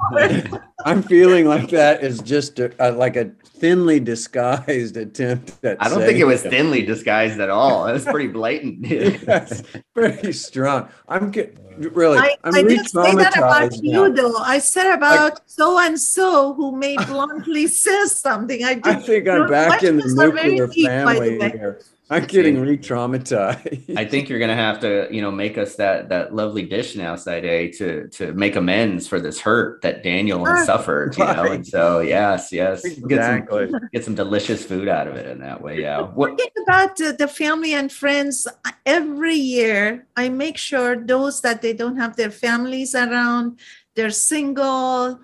[0.87, 5.83] I'm feeling like that is just a, a, like a thinly disguised attempt at.
[5.83, 7.89] I don't think it was thinly disguised at all.
[7.89, 8.87] It was pretty blatant.
[8.87, 10.89] yes, pretty strong.
[11.09, 12.19] I'm get, really.
[12.19, 14.05] I, I'm I didn't say that about now.
[14.05, 14.37] you, though.
[14.37, 18.65] I said about so and so who may bluntly says something.
[18.65, 21.81] I, I think I'm back in the nuclear family here.
[22.11, 23.97] I'm getting re-traumatized.
[23.99, 27.17] I think you're gonna have to, you know, make us that that lovely dish now,
[27.17, 31.51] Saide to to make amends for this hurt that Daniel has suffered, you know.
[31.51, 33.67] And so yes, yes, exactly.
[33.67, 35.81] get some get some delicious food out of it in that way.
[35.81, 36.03] Yeah.
[36.17, 38.47] What think about uh, the family and friends
[38.85, 40.07] every year?
[40.17, 43.59] I make sure those that they don't have their families around,
[43.97, 45.19] they're single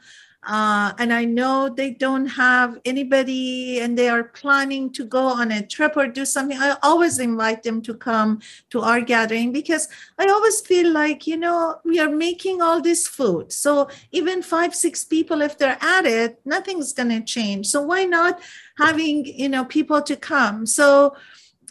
[0.44, 5.52] uh, and I know they don't have anybody and they are planning to go on
[5.52, 6.59] a trip or do something.
[6.59, 11.37] I always invite them to come to our gathering because I always feel like, you
[11.37, 13.52] know, we are making all this food.
[13.52, 17.68] So even five, six people, if they're at it, nothing's going to change.
[17.68, 18.40] So why not
[18.78, 20.66] having, you know, people to come?
[20.66, 21.14] So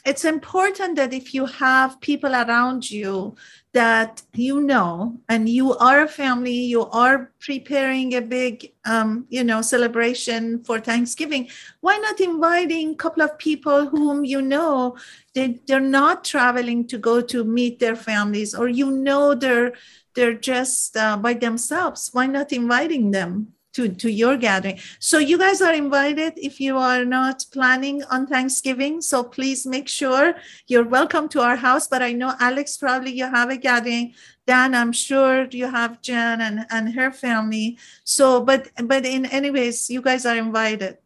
[0.06, 3.36] it's important that if you have people around you
[3.74, 9.44] that you know and you are a family you are preparing a big um, you
[9.44, 11.48] know celebration for thanksgiving.
[11.80, 14.98] Why not inviting a couple of people whom you know?
[15.34, 19.74] They, they're not traveling to go to meet their families or you know they're
[20.14, 22.10] they're just uh, by themselves.
[22.12, 24.80] Why not inviting them to, to your gathering.
[25.00, 29.02] So you guys are invited if you are not planning on Thanksgiving.
[29.02, 30.36] So please make sure
[30.68, 31.88] you're welcome to our house.
[31.88, 34.14] But I know Alex probably you have a gathering.
[34.46, 37.78] Dan, I'm sure you have Jen and, and her family.
[38.04, 40.98] So but but in anyways, you guys are invited.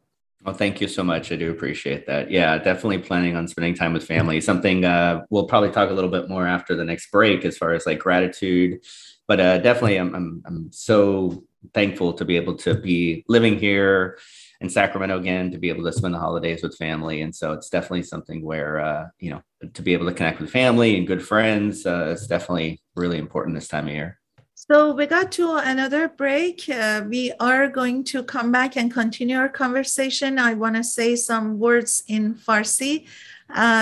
[0.46, 1.32] Well, thank you so much.
[1.32, 2.30] I do appreciate that.
[2.30, 4.40] Yeah, definitely planning on spending time with family.
[4.40, 7.74] Something uh, we'll probably talk a little bit more after the next break as far
[7.74, 8.82] as like gratitude.
[9.28, 14.18] But uh, definitely, I'm, I'm, I'm so thankful to be able to be living here
[14.62, 17.22] in Sacramento again, to be able to spend the holidays with family.
[17.22, 19.42] And so it's definitely something where, uh, you know,
[19.74, 23.56] to be able to connect with family and good friends uh, is definitely really important
[23.56, 24.20] this time of year.
[24.58, 26.68] So we got to another break.
[26.70, 30.40] Uh, we are going to come back and continue our conversation.
[30.40, 33.06] I want to say some words in Farsi.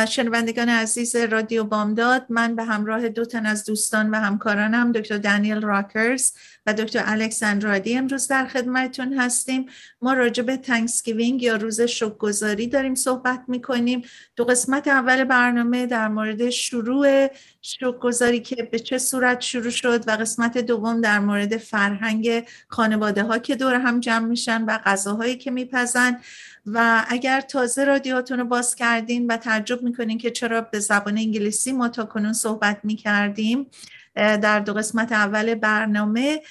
[0.10, 5.62] شنوندگان عزیز رادیو بامداد من به همراه دو تن از دوستان و همکارانم دکتر دانیل
[5.62, 6.32] راکرز
[6.65, 9.65] و دکتر الکساندرادی امروز در خدمتتون هستیم.
[10.02, 14.02] ما راجع به تنکسگیوینگ یا روز شکرگزاری داریم صحبت می‌کنیم.
[14.36, 17.28] دو قسمت اول برنامه در مورد شروع
[17.62, 23.38] شکرگزاری که به چه صورت شروع شد و قسمت دوم در مورد فرهنگ خانواده ها
[23.38, 26.19] که دور هم جمع میشن و غذاهایی که میپزن.
[26.65, 31.71] و اگر تازه رادیوتون رو باز کردین و تعجب می‌کنین که چرا به زبان انگلیسی
[31.71, 33.67] ما تا کنون صحبت می‌کردیم
[34.15, 36.41] در دو قسمت اول برنامه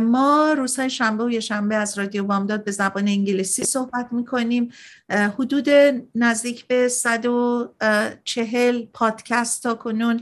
[0.00, 4.72] ما روزهای شنبه و شنبه از رادیو بامداد به زبان انگلیسی صحبت می‌کنیم.
[5.10, 5.68] حدود
[6.14, 10.20] نزدیک به 140 پادکست تا کنون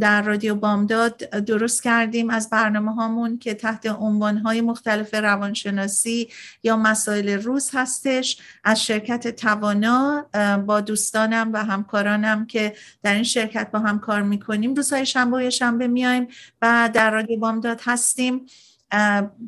[0.00, 6.28] در رادیو بامداد درست کردیم از برنامه هامون که تحت عنوان های مختلف روانشناسی
[6.62, 8.38] یا مسائل روز هستش.
[8.64, 10.26] از شرکت توانا
[10.66, 14.74] با دوستانم و همکارانم که در این شرکت با هم کار می‌کنیم.
[14.74, 16.28] روزهای شنبه و شنبه میایم
[16.62, 18.46] و در رادیو بامداد هستیم.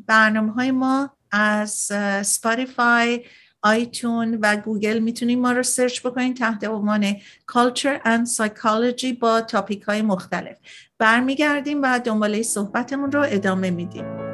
[0.07, 3.25] برنامه های ما از سپاریفای
[3.63, 7.13] آیتون و گوگل می‌تونید ما رو سرچ بکنید تحت عنوان
[7.53, 10.57] Culture and Psychology با تاپیک های مختلف.
[10.99, 14.28] برمیگردیم و دنباله صحبتمون رو ادامه میدیم.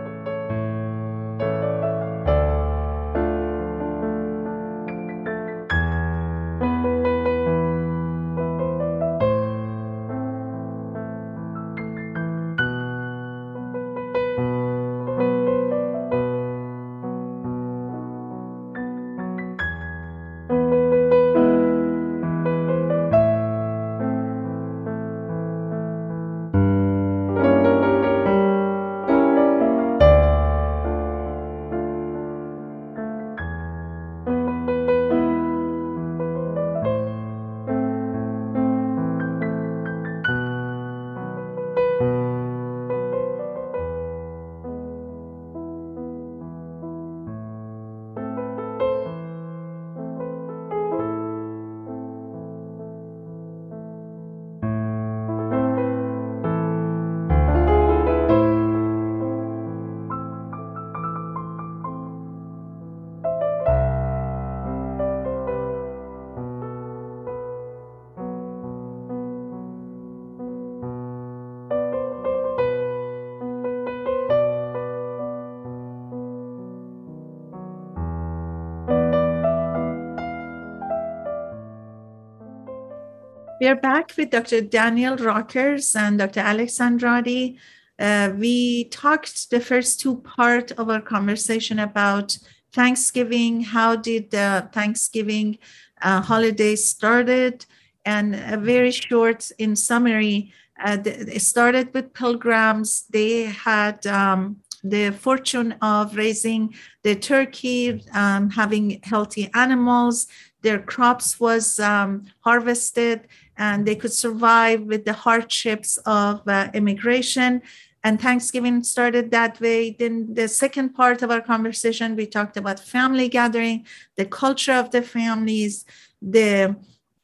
[83.65, 84.61] We are back with Dr.
[84.61, 86.41] Daniel Rockers and Dr.
[86.41, 87.57] Alex Andrade.
[87.99, 92.37] Uh, we talked the first two part of our conversation about
[92.75, 93.63] Thanksgiving.
[93.63, 95.57] How did the Thanksgiving
[96.03, 97.65] uh, holiday started?
[98.05, 100.53] And a very short, in summary,
[100.85, 103.07] uh, it started with pilgrims.
[103.09, 110.27] They had um, the fortune of raising the turkey, um, having healthy animals.
[110.61, 113.27] Their crops was um, harvested
[113.57, 117.63] and they could survive with the hardships of uh, immigration.
[118.03, 119.91] And Thanksgiving started that way.
[119.99, 123.87] Then the second part of our conversation, we talked about family gathering,
[124.17, 125.87] the culture of the families,
[126.21, 126.77] the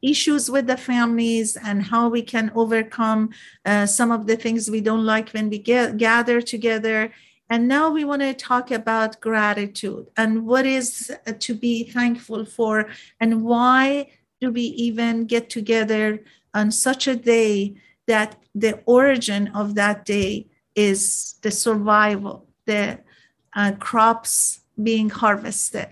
[0.03, 3.31] issues with the families and how we can overcome
[3.66, 7.12] uh, some of the things we don't like when we get, gather together
[7.51, 12.45] and now we want to talk about gratitude and what is uh, to be thankful
[12.45, 14.07] for and why
[14.41, 16.20] do we even get together
[16.55, 17.74] on such a day
[18.07, 22.99] that the origin of that day is the survival, the
[23.55, 25.88] uh, crops being harvested,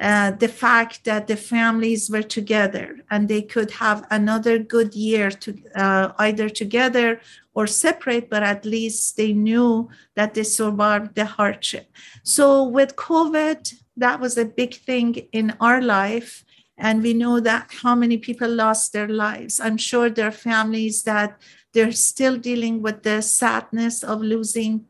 [0.00, 5.30] uh, the fact that the families were together and they could have another good year
[5.30, 7.20] to uh, either together
[7.54, 11.86] or separate, but at least they knew that they survived the hardship.
[12.22, 16.44] So with COVID, that was a big thing in our life
[16.82, 19.60] and we know that how many people lost their lives.
[19.60, 21.40] I'm sure there are families that
[21.72, 24.84] they're still dealing with the sadness of losing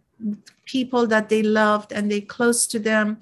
[0.65, 3.19] people that they loved and they close to them.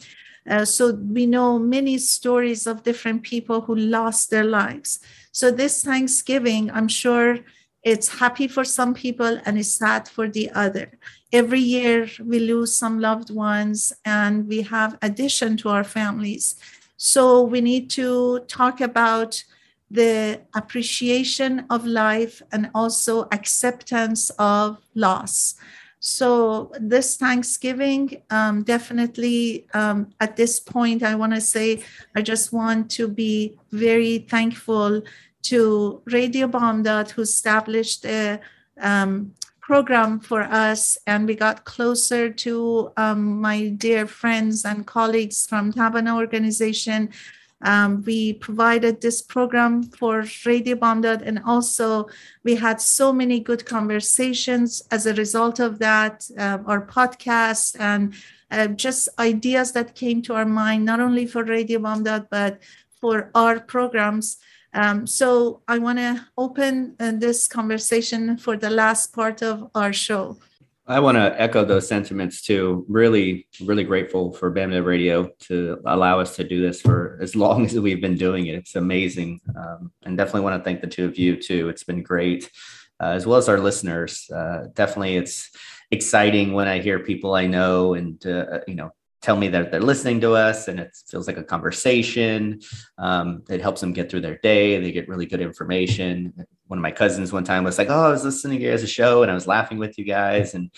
[0.49, 5.01] Uh, so we know many stories of different people who lost their lives.
[5.33, 7.39] So this thanksgiving i'm sure
[7.83, 10.93] it's happy for some people and it's sad for the other.
[11.33, 16.57] Every year we lose some loved ones and we have addition to our families
[17.03, 19.43] so we need to talk about
[19.91, 25.55] the appreciation of life and also acceptance of loss.
[26.01, 31.83] So this Thanksgiving, um, definitely um, at this point, I want to say
[32.15, 35.01] I just want to be very thankful
[35.45, 38.41] to Radio Bamdad, who established a
[38.79, 39.33] um,
[39.71, 45.73] program for us, and we got closer to um, my dear friends and colleagues from
[45.73, 47.09] Tavana organization.
[47.63, 52.09] Um, we provided this program for Radio Bamdad, and also
[52.43, 58.15] we had so many good conversations as a result of that, uh, our podcast and
[58.51, 62.59] uh, just ideas that came to our mind, not only for Radio Bamdad, but
[63.01, 64.39] for our programs.
[64.73, 69.93] Um, so I want to open uh, this conversation for the last part of our
[69.93, 70.39] show.
[70.87, 72.85] I want to echo those sentiments too.
[72.89, 77.65] Really, really grateful for BAMDAD Radio to allow us to do this for as long
[77.65, 78.55] as we've been doing it.
[78.55, 79.41] It's amazing.
[79.57, 81.69] Um, and definitely want to thank the two of you too.
[81.69, 82.51] It's been great,
[83.01, 84.29] uh, as well as our listeners.
[84.31, 85.51] Uh, definitely, it's
[85.93, 88.91] exciting when I hear people I know and, uh, you know,
[89.23, 92.61] tell me that they're listening to us and it feels like a conversation.
[92.99, 94.81] Um, it helps them get through their day.
[94.81, 96.33] They get really good information.
[96.69, 98.87] One of my cousins one time was like, Oh, I was listening to you a
[98.87, 100.55] show and I was laughing with you guys.
[100.55, 100.71] And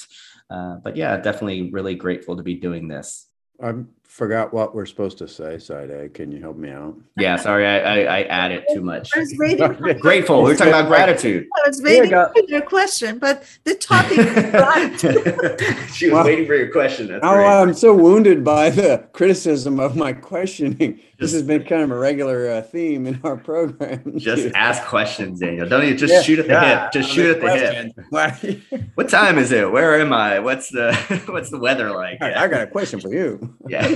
[0.49, 3.27] Uh, but yeah, definitely really grateful to be doing this.
[3.61, 3.73] I
[4.15, 6.95] forgot what we're supposed to say, Saide Can you help me out?
[7.17, 9.09] Yeah, sorry, I, I, I added too much.
[9.13, 10.41] I was waiting grateful.
[10.41, 11.47] We are talking about gratitude.
[11.65, 14.15] I was waiting for your question, but the topic
[15.93, 17.07] she was well, waiting for your question.
[17.07, 21.81] That's oh, I'm so wounded by the criticism of my questioning this has been kind
[21.81, 24.13] of a regular uh, theme in our program.
[24.17, 25.67] Just ask questions, Daniel.
[25.67, 26.91] Don't you just yeah, shoot at the yeah, hip.
[26.91, 28.85] Just shoot at the hip.
[28.95, 29.71] what time is it?
[29.71, 30.39] Where am I?
[30.39, 30.93] What's the
[31.27, 32.17] what's the weather like?
[32.19, 32.41] Yeah.
[32.41, 33.55] I got a question for you.
[33.67, 33.87] Yeah.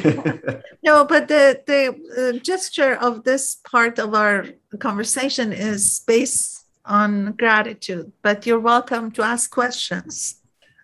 [0.84, 4.45] No, but the the uh, gesture of this part of our
[4.80, 8.12] conversation is based on gratitude.
[8.22, 10.36] But you're welcome to ask questions.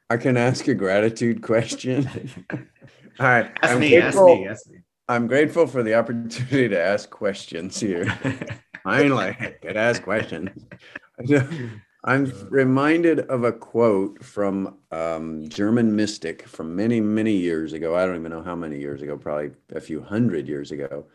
[0.09, 2.07] I can ask a gratitude question.
[3.19, 3.51] All right.
[3.63, 4.47] Ask me, ask me.
[4.47, 4.79] Ask me.
[5.07, 8.05] I'm grateful for the opportunity to ask questions here.
[8.83, 10.49] Finally, I could ask questions.
[12.05, 17.95] I'm reminded of a quote from um, German mystic from many, many years ago.
[17.95, 21.07] I don't even know how many years ago, probably a few hundred years ago.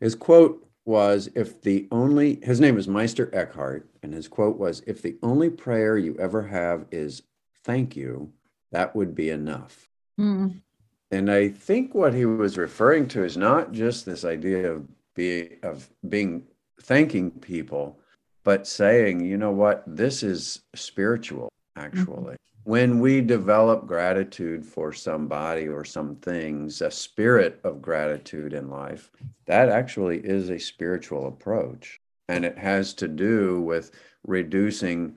[0.00, 4.82] His quote was, If the only, his name is Meister Eckhart, and his quote was,
[4.86, 7.22] If the only prayer you ever have is
[7.64, 8.30] thank you,
[8.70, 9.88] that would be enough.
[10.20, 10.60] Mm.
[11.10, 15.56] And I think what he was referring to is not just this idea of being
[15.62, 16.42] of being
[16.82, 18.00] thanking people,
[18.44, 22.34] but saying, you know what, this is spiritual actually.
[22.34, 22.70] Mm-hmm.
[22.70, 29.10] When we develop gratitude for somebody or some things, a spirit of gratitude in life,
[29.46, 32.00] that actually is a spiritual approach.
[32.28, 33.90] And it has to do with
[34.26, 35.16] reducing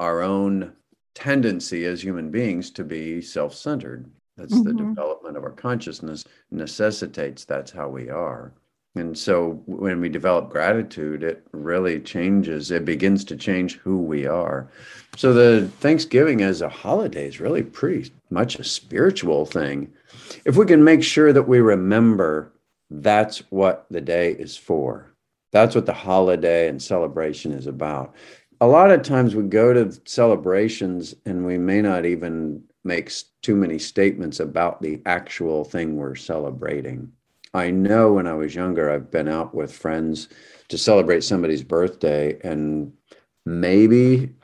[0.00, 0.72] our own
[1.14, 4.10] tendency as human beings to be self centered.
[4.38, 4.64] That's mm-hmm.
[4.64, 8.54] the development of our consciousness necessitates that's how we are.
[8.96, 14.26] And so when we develop gratitude, it really changes, it begins to change who we
[14.26, 14.68] are.
[15.16, 19.92] So the Thanksgiving as a holiday is really pretty much a spiritual thing.
[20.44, 22.52] If we can make sure that we remember
[22.90, 25.12] that's what the day is for,
[25.52, 28.14] that's what the holiday and celebration is about.
[28.60, 33.56] A lot of times we go to celebrations and we may not even make too
[33.56, 37.12] many statements about the actual thing we're celebrating.
[37.56, 40.28] I know when I was younger, I've been out with friends
[40.68, 42.92] to celebrate somebody's birthday, and
[43.46, 44.34] maybe,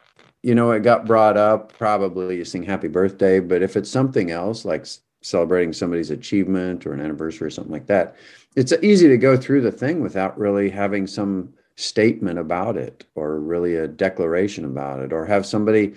[0.42, 1.76] you know, it got brought up.
[1.76, 4.86] Probably you sing happy birthday, but if it's something else like
[5.20, 8.16] celebrating somebody's achievement or an anniversary or something like that,
[8.56, 13.40] it's easy to go through the thing without really having some statement about it or
[13.40, 15.94] really a declaration about it or have somebody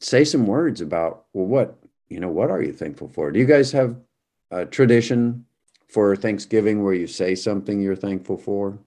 [0.00, 1.76] say some words about well what
[2.08, 3.96] you know what are you thankful for do you guys have
[4.52, 5.44] a tradition
[5.88, 8.78] for Thanksgiving where you say something you're thankful for?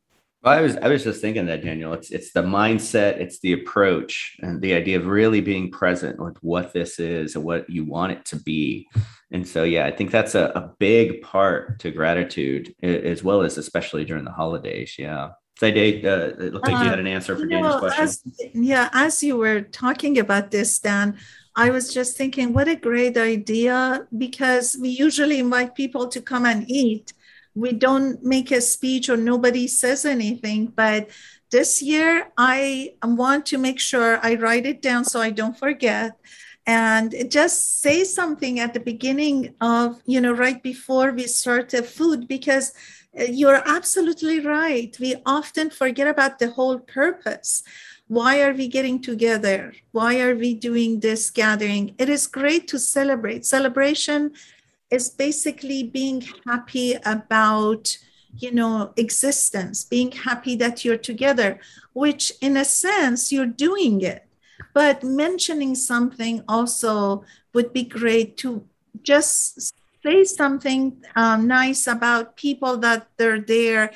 [0.41, 1.91] Well, I was I was just thinking that Daniel.
[1.93, 6.37] It's it's the mindset, it's the approach, and the idea of really being present with
[6.41, 8.87] what this is and what you want it to be.
[9.31, 13.57] And so, yeah, I think that's a, a big part to gratitude, as well as
[13.57, 14.95] especially during the holidays.
[14.97, 15.31] Yeah.
[15.59, 18.03] Saide, uh, it looked like uh, you had an answer for Daniel's know, question.
[18.03, 18.23] As,
[18.53, 21.17] yeah, as you were talking about this, Dan,
[21.59, 26.45] I was just thinking, what a great idea because we usually invite people to come
[26.45, 27.11] and eat.
[27.53, 31.09] We don't make a speech or nobody says anything, but
[31.51, 36.17] this year I want to make sure I write it down so I don't forget
[36.65, 41.83] and just say something at the beginning of, you know, right before we start the
[41.83, 42.71] food because
[43.19, 44.95] uh, you're absolutely right.
[44.97, 47.63] We often forget about the whole purpose
[48.09, 49.71] why are we getting together?
[49.91, 51.93] Why are we doing this gathering?
[51.99, 53.45] It is great to celebrate.
[53.45, 54.33] Celebration
[54.89, 57.97] is basically being happy about
[58.37, 61.59] you know existence being happy that you're together
[61.93, 64.27] which in a sense you're doing it
[64.71, 68.63] but mentioning something also would be great to
[69.01, 73.91] just say something um, nice about people that they're there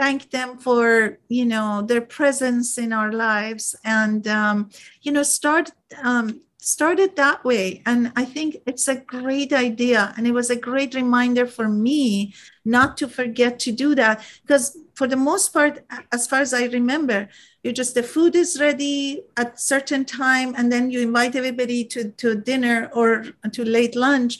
[0.00, 4.70] thank them for you know their presence in our lives and um,
[5.02, 5.70] you know start
[6.02, 7.82] um, started that way.
[7.86, 10.14] And i think it's a great idea.
[10.16, 12.34] And it was a great reminder for me
[12.64, 14.22] not to forget to do that.
[14.42, 15.74] Because for the most part
[16.12, 17.26] as far as i remember
[17.62, 22.10] you just the food is ready at certain time and then you invite everybody to,
[22.20, 24.34] to dinner or to late lunch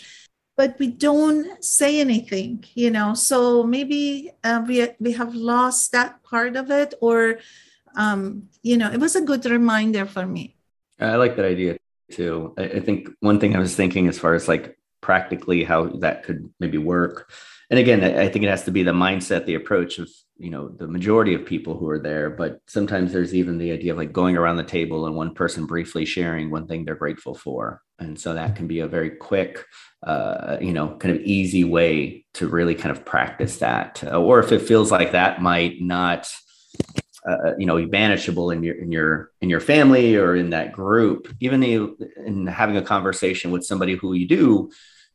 [0.60, 3.14] but we don't say anything you know?
[3.14, 7.40] So maybe uh, we we have lost that part of it or
[7.96, 10.56] um, you know it was a good reminder for me.
[11.00, 11.78] I like that idea
[12.12, 12.52] too.
[12.58, 16.24] I, I think one thing i was thinking as far as like practically how that
[16.24, 17.32] could maybe work
[17.70, 20.08] and again i think it has to be the mindset the approach of
[20.40, 22.30] you know the majority of people who are there.
[22.30, 25.66] But sometimes there's even the idea of like going around the table and one person
[25.66, 27.82] briefly sharing one thing they're grateful for.
[27.98, 29.66] And so that can be a very quick
[30.02, 34.02] uh, you know kind of easy way to really kind of practice that.
[34.02, 36.32] Uh, or if it feels like that might not
[37.28, 41.28] uh, you know manageable in your in your in your family or in that group
[41.40, 44.70] even in having a conversation with somebody who you do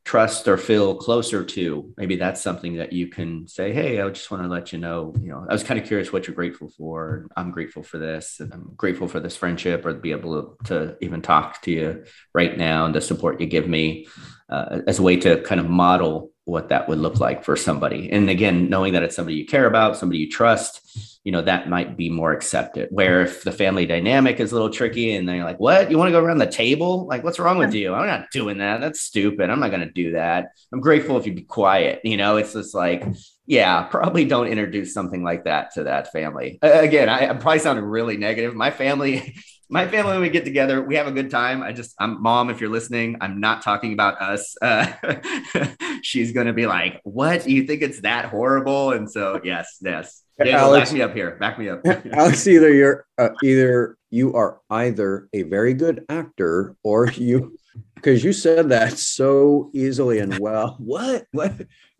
[0.05, 4.29] trust or feel closer to maybe that's something that you can say hey i just
[4.29, 6.69] want to let you know you know i was kind of curious what you're grateful
[6.69, 7.27] for.
[7.35, 10.95] I'm grateful for this and i'm grateful for this friendship or to be able to,
[11.01, 14.07] even talk to you right now and the support you give me
[14.49, 18.11] uh, as a way to kind of model what that would look like for somebody.
[18.11, 21.67] And again knowing that it's somebody you care about somebody you trust you know that
[21.67, 25.43] might be more accepted where if the family dynamic is a little tricky and they're
[25.43, 28.07] like what you want to go around the table like what's wrong with you i'm
[28.07, 31.33] not doing that that's stupid i'm not going to do that i'm grateful if you
[31.33, 33.03] be quiet you know it's just like
[33.47, 36.57] yeah, probably don't introduce something like that to that family.
[36.63, 38.55] Uh, again, I, I'm probably sounding really negative.
[38.55, 39.35] My family,
[39.69, 41.61] my family, when we get together, we have a good time.
[41.61, 44.55] I just, I'm mom, if you're listening, I'm not talking about us.
[44.61, 44.91] Uh,
[46.01, 47.47] she's going to be like, what?
[47.47, 48.91] You think it's that horrible?
[48.91, 50.23] And so, yes, yes.
[50.37, 51.31] Daniel, Alex- back me up here.
[51.39, 51.81] Back me up.
[52.13, 57.57] Alex, either you're uh, either you are either a very good actor or you
[57.95, 60.77] because you said that so easily and well.
[60.85, 61.25] What?
[61.31, 61.53] What?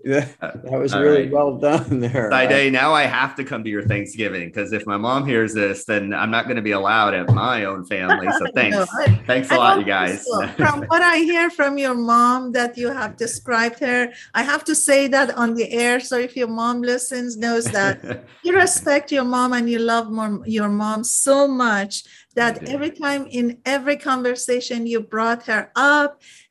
[0.03, 1.31] That, uh, that was All really right.
[1.31, 2.29] well done there.
[2.29, 5.85] Day, now I have to come to your Thanksgiving because if my mom hears this,
[5.85, 8.31] then I'm not going to be allowed at my own family.
[8.31, 8.77] So thanks.
[8.77, 10.23] No, I- Thanks a I lot, you guys.
[10.23, 10.47] so.
[10.57, 14.75] From what I hear from your mom that you have described her, I have to
[14.75, 15.99] say that on the air.
[15.99, 17.97] So if your mom listens, knows that
[18.43, 22.03] you respect your mom and you love mom, your mom so much
[22.35, 25.84] that every time in every conversation you brought her up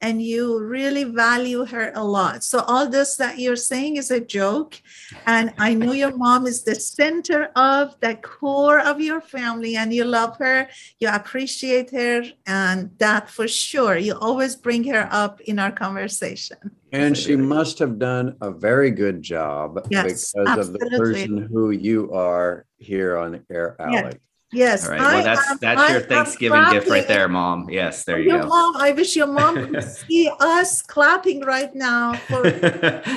[0.00, 2.44] and you really value her a lot.
[2.44, 4.80] So all this that you're saying is a joke.
[5.26, 9.92] And I know your mom is the center of the core of your family and
[9.92, 10.68] you love her,
[11.00, 13.96] you appreciate her, and that for sure.
[13.96, 16.58] You always bring her up in our conversation.
[16.92, 21.70] And she must have done a very good job Yes, because of the person who
[21.70, 23.86] you are here on the air, Yeah.
[23.86, 24.14] Alex.
[24.14, 24.33] Yes.
[24.54, 25.00] All right.
[25.00, 27.68] Well, that's am- that's I your Thanksgiving gift right there, mom.
[27.70, 28.48] Yes, there you your go.
[28.48, 32.48] mom, I wish your mom could see us clapping right now for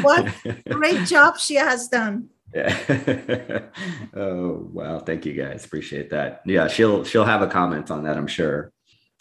[0.02, 0.34] what
[0.70, 2.30] great job she has done.
[2.54, 3.62] Yeah.
[4.16, 5.66] oh wow, thank you guys.
[5.66, 6.42] Appreciate that.
[6.46, 8.72] Yeah, she'll she'll have a comment on that, I'm sure.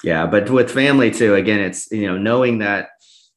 [0.04, 2.90] Yeah, but with family too, again, it's you know, knowing that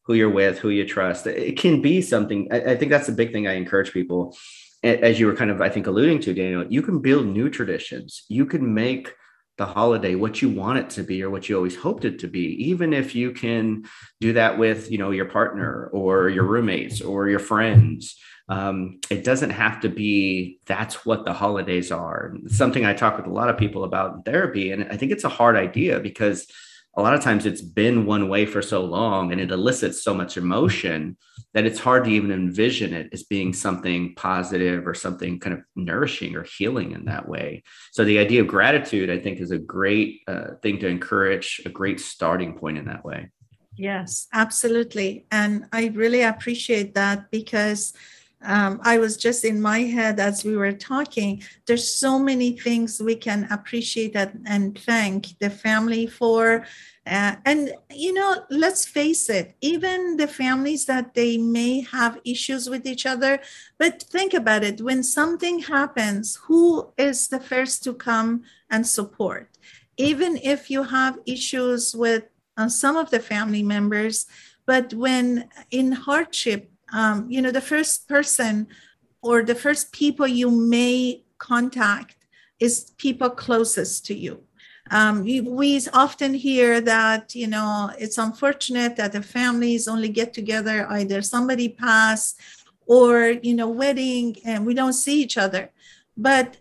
[0.03, 2.47] who you're with, who you trust, it can be something.
[2.51, 4.35] I, I think that's the big thing I encourage people.
[4.83, 8.23] As you were kind of, I think, alluding to, Daniel, you can build new traditions.
[8.29, 9.13] You can make
[9.59, 12.27] the holiday what you want it to be or what you always hoped it to
[12.27, 13.83] be even if you can
[14.21, 18.15] do that with you know your partner or your roommates or your friends
[18.47, 23.27] um, it doesn't have to be that's what the holidays are something i talk with
[23.27, 26.47] a lot of people about in therapy and i think it's a hard idea because
[26.97, 30.13] a lot of times it's been one way for so long and it elicits so
[30.13, 31.17] much emotion
[31.53, 35.61] that it's hard to even envision it as being something positive or something kind of
[35.75, 39.57] nourishing or healing in that way so the idea of gratitude i think is a
[39.57, 43.29] great uh, thing to encourage a great starting point in that way
[43.79, 45.25] Yes, absolutely.
[45.31, 47.93] And I really appreciate that because
[48.41, 51.43] um, I was just in my head as we were talking.
[51.65, 56.65] There's so many things we can appreciate and, and thank the family for.
[57.05, 62.69] Uh, and, you know, let's face it, even the families that they may have issues
[62.69, 63.39] with each other,
[63.77, 69.49] but think about it when something happens, who is the first to come and support?
[69.97, 72.23] Even if you have issues with
[72.55, 74.27] uh, some of the family members,
[74.65, 78.67] but when in hardship, um, you know, the first person
[79.21, 82.15] or the first people you may contact
[82.59, 84.43] is people closest to you.
[84.91, 90.87] Um, we often hear that, you know, it's unfortunate that the families only get together
[90.89, 92.39] either somebody passed
[92.87, 95.69] or, you know, wedding and we don't see each other.
[96.17, 96.57] But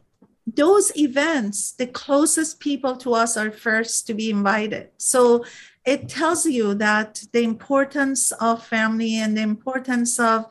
[0.46, 4.90] those events, the closest people to us are first to be invited.
[4.98, 5.44] So
[5.88, 10.44] it tells you that the importance of family and the importance of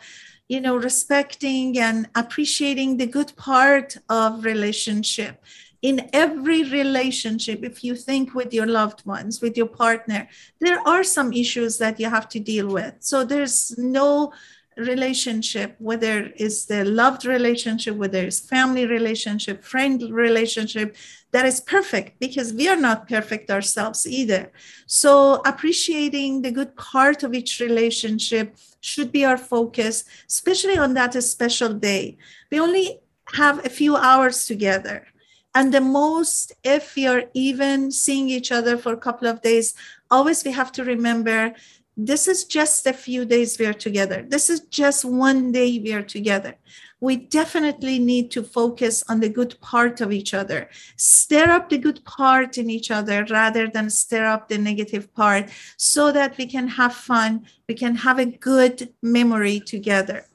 [0.47, 5.43] you know respecting and appreciating the good part of relationship.
[5.83, 10.27] In every relationship if you think with your loved ones with your partner
[10.59, 12.95] there are some issues that you have to deal with.
[12.99, 14.33] So there's no
[14.77, 20.95] relationship whether it's the loved relationship whether it's family relationship friend relationship
[21.31, 24.51] that is perfect because we are not perfect ourselves either.
[24.85, 31.21] So appreciating the good part of each relationship should be our focus especially on that
[31.23, 32.17] special day.
[32.51, 33.01] We only
[33.33, 35.07] have a few hours together.
[35.53, 39.73] And the most if you're even seeing each other for a couple of days
[40.09, 41.53] always we have to remember
[41.97, 44.23] this is just a few days we are together.
[44.27, 46.55] This is just one day we are together.
[46.99, 51.77] We definitely need to focus on the good part of each other, stir up the
[51.79, 56.45] good part in each other rather than stir up the negative part so that we
[56.45, 60.25] can have fun, we can have a good memory together.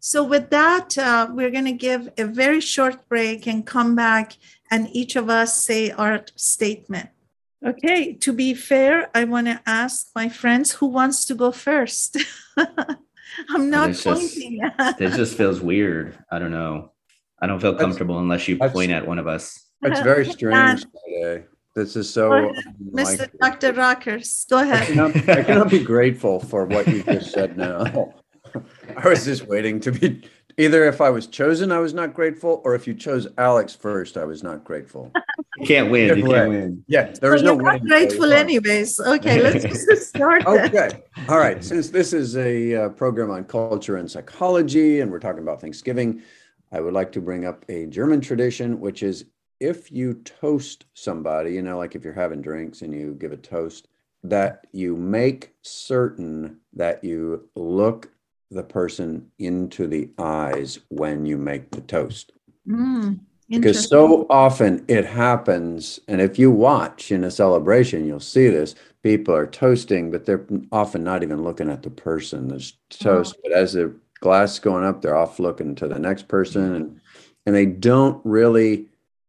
[0.00, 4.36] So, with that, uh, we're going to give a very short break and come back,
[4.70, 7.10] and each of us say our statement.
[7.66, 12.16] Okay, to be fair, I want to ask my friends who wants to go first.
[12.56, 14.60] I'm not it's just- pointing.
[14.98, 16.16] This just feels weird.
[16.30, 16.92] I don't know.
[17.40, 19.64] I don't feel That's- comfortable unless you that's- point at one of us.
[19.82, 21.44] It's very strange today.
[21.74, 22.52] This is so.
[22.92, 23.28] Mr.
[23.40, 23.72] Dr.
[23.72, 24.86] Rockers, go I ahead.
[24.88, 28.14] cannot, I cannot be grateful for what you just said now.
[28.96, 30.24] I was just waiting to be
[30.58, 34.16] Either if I was chosen, I was not grateful, or if you chose Alex first,
[34.16, 35.12] I was not grateful.
[35.56, 36.16] You can't win.
[36.16, 36.84] You can't win.
[36.86, 37.88] Yeah, there is no you're not winning.
[37.88, 39.00] grateful anyways.
[39.00, 40.46] Okay, let's just start.
[40.46, 41.02] Okay.
[41.28, 41.64] All right.
[41.64, 46.22] Since this is a uh, program on culture and psychology, and we're talking about Thanksgiving,
[46.70, 49.24] I would like to bring up a German tradition, which is
[49.58, 53.36] if you toast somebody, you know, like if you're having drinks and you give a
[53.36, 53.88] toast,
[54.22, 58.12] that you make certain that you look
[58.50, 62.32] the person into the eyes when you make the toast.
[62.66, 63.20] Mm,
[63.50, 68.74] Because so often it happens, and if you watch in a celebration, you'll see this.
[69.02, 72.48] People are toasting, but they're often not even looking at the person.
[72.48, 76.28] There's toast, but as the glass is going up, they're off looking to the next
[76.28, 77.00] person, and
[77.46, 78.86] and they don't really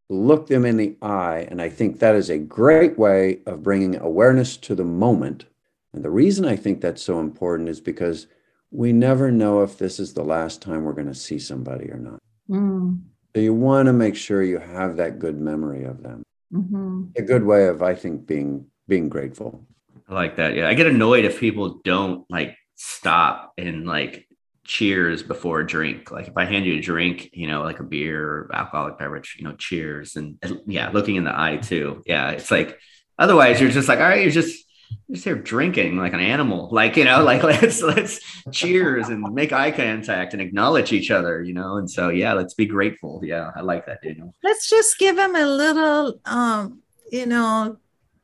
[0.09, 1.47] look them in the eye.
[1.49, 5.45] And I think that is a great way of bringing awareness to the moment.
[5.93, 8.28] And the reason I think that's so important is because
[8.72, 11.97] we never know if this is the last time we're going to see somebody or
[11.97, 12.20] not.
[12.49, 13.01] Mm,
[13.36, 16.24] So you want to make sure you have that good memory of them.
[16.53, 17.11] mhm.
[17.17, 19.67] A good way of, I think, being being grateful.
[20.07, 20.55] I like that.
[20.55, 20.67] Yeah.
[20.67, 24.28] I get annoyed if people don't like stop and like
[24.63, 26.09] cheers before a drink.
[26.11, 29.36] Like if I hand you a drink, you know, like a beer or alcoholic beverage,
[29.38, 32.01] you know, cheers and and, yeah, looking in the eye too.
[32.07, 32.32] Yeah.
[32.32, 32.80] It's like
[33.20, 34.65] otherwise you're just like, all right, you're just
[35.12, 36.70] just here drinking like an animal.
[36.72, 38.20] Like, you know, like let's let's
[38.52, 41.78] cheers and make eye contact and acknowledge each other, you know.
[41.78, 43.22] And so yeah, let's be grateful.
[43.24, 44.34] Yeah, I like that, Daniel.
[44.44, 46.80] Let's just give them a little, um,
[47.12, 47.78] you know,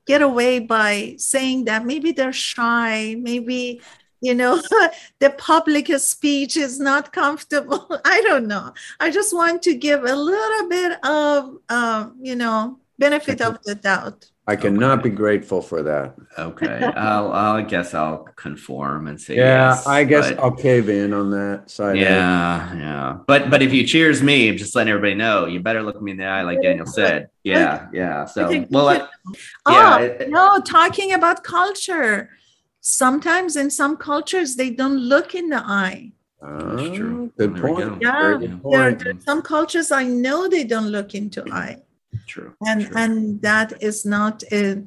[0.05, 3.81] get away by saying that maybe they're shy, maybe
[4.21, 4.61] you know
[5.19, 10.15] the public speech is not comfortable i don't know i just want to give a
[10.15, 15.09] little bit of um, you know benefit of the doubt I cannot Okay.
[15.09, 16.15] be grateful for that.
[16.37, 16.79] Okay.
[16.95, 20.87] I'll, I'll I guess I'll conform and say Yeah, yes, I guess but- I'll cave
[20.89, 21.97] in on that side.
[21.97, 23.17] Yeah, yeah.
[23.25, 26.11] But but if you cheers me, I'm just letting everybody know, you better look me
[26.11, 27.29] in the eye, like Daniel said.
[27.43, 28.25] Yeah, yeah.
[28.25, 29.01] So well, good.
[29.01, 29.07] I-
[29.65, 32.29] oh yeah, it- no talking about culture
[32.81, 37.31] sometimes in some cultures they don't look in the eye That's true.
[37.31, 37.79] Oh, good point.
[37.79, 37.97] go.
[37.99, 41.77] Yeah, Very good there, there are some cultures i know they don't look into eye
[42.27, 42.53] true.
[42.65, 42.95] and true.
[42.95, 44.83] and that is not a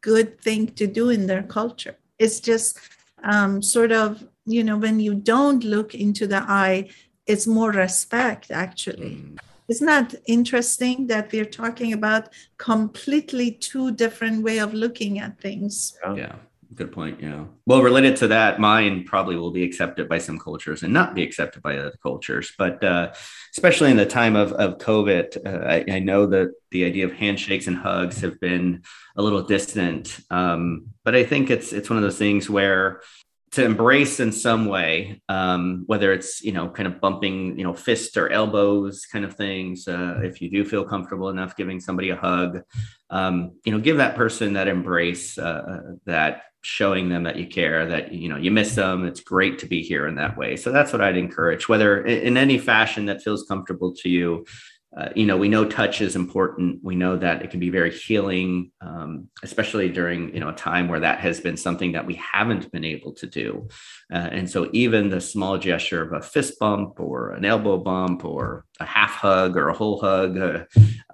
[0.00, 2.78] good thing to do in their culture it's just
[3.24, 6.88] um, sort of you know when you don't look into the eye
[7.26, 12.28] it's more respect actually Mm, isn't that interesting that we're talking about
[12.58, 16.34] completely two different way of looking at things yeah.
[16.74, 17.20] Good point.
[17.20, 17.44] Yeah.
[17.66, 21.22] Well, related to that, mine probably will be accepted by some cultures and not be
[21.22, 22.52] accepted by other cultures.
[22.56, 23.12] But uh,
[23.52, 27.12] especially in the time of, of COVID, uh, I, I know that the idea of
[27.12, 28.82] handshakes and hugs have been
[29.16, 30.18] a little distant.
[30.30, 33.02] Um, but I think it's it's one of those things where
[33.50, 37.74] to embrace in some way, um, whether it's you know kind of bumping you know
[37.74, 39.88] fists or elbows kind of things.
[39.88, 42.62] Uh, if you do feel comfortable enough giving somebody a hug,
[43.10, 47.86] um, you know, give that person that embrace, uh, that showing them that you care,
[47.86, 49.04] that you know you miss them.
[49.04, 50.56] It's great to be here in that way.
[50.56, 54.46] So that's what I'd encourage, whether in, any fashion that feels comfortable to you.
[54.94, 56.78] Uh, you know, we know touch is important.
[56.82, 60.86] We know that it can be very healing, um, especially during you know a time
[60.86, 63.68] where that has been something that we haven't been able to do.
[64.12, 68.24] Uh, and so, even the small gesture of a fist bump or an elbow bump
[68.24, 70.64] or a half hug or a whole hug, uh,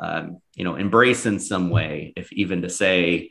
[0.01, 2.12] um, you know, embrace in some way.
[2.16, 3.30] If even to say,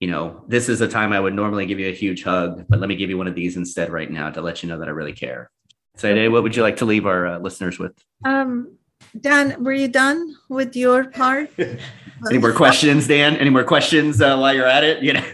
[0.00, 2.78] you know, this is a time I would normally give you a huge hug, but
[2.78, 4.88] let me give you one of these instead right now to let you know that
[4.88, 5.50] I really care.
[5.96, 7.92] So, what would you like to leave our uh, listeners with?
[8.24, 8.76] um
[9.20, 11.50] dan were you done with your part
[12.28, 13.36] Any more questions, Dan?
[13.36, 15.04] Any more questions uh, while you're at it?
[15.04, 15.24] You know,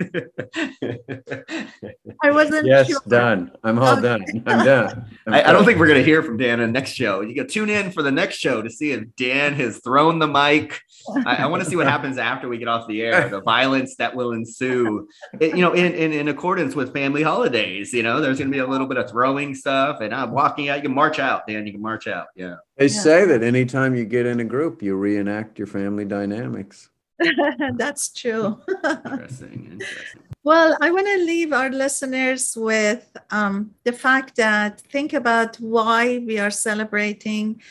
[2.22, 3.50] i wasn't Yes, sure done.
[3.62, 4.02] I'm all Okay.
[4.02, 4.24] done.
[4.46, 5.06] I'm done.
[5.26, 7.22] I'm I, I don't think we're going to hear from Dan in the next show.
[7.22, 10.26] You go tune in for the next show to see if Dan has thrown the
[10.28, 10.78] mic.
[11.24, 13.30] I, I want to see what happens after we get off the air.
[13.30, 15.08] The violence that will ensue.
[15.40, 17.94] It- you know, in, in in accordance with family holidays.
[17.94, 20.68] You know, there's going to be a little bit of throwing stuff, and I'm walking
[20.68, 20.76] out.
[20.76, 21.66] You can march out, Dan.
[21.66, 22.26] You can march out.
[22.36, 22.56] Yeah.
[22.76, 23.00] They Yeah.
[23.00, 26.76] say that anytime you get in a group, you reenact your family dynamics.
[27.82, 28.58] that's true
[29.04, 29.68] Interesting.
[29.72, 30.22] Interesting.
[30.42, 36.18] Well, I want to leave our listeners with um, the fact that think about why
[36.28, 37.62] we are celebrating.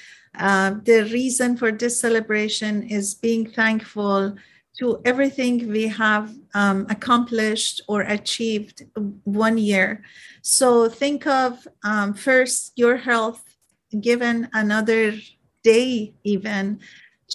[0.48, 4.36] Uh, the reason for this celebration is being thankful
[4.80, 8.78] to everything we have um, accomplished or achieved
[9.24, 10.02] one year.
[10.42, 13.44] So think of um, first your health,
[14.02, 15.14] given another
[15.64, 16.80] day, even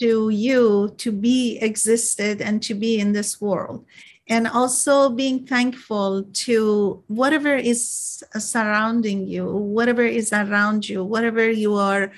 [0.00, 3.84] to you to be existed and to be in this world
[4.28, 11.74] and also being thankful to whatever is surrounding you, whatever is around you, whatever you
[11.74, 12.12] are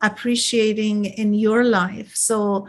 [0.00, 2.14] appreciating in your life.
[2.14, 2.68] So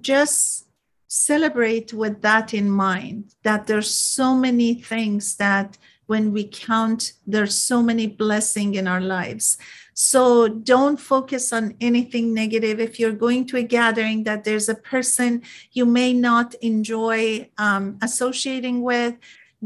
[0.00, 0.66] just
[1.06, 7.56] celebrate with that in mind that there's so many things that when we count there's
[7.56, 9.56] so many blessing in our lives
[9.94, 12.80] so don't focus on anything negative.
[12.80, 15.42] If you're going to a gathering that there's a person
[15.72, 19.14] you may not enjoy um, associating with,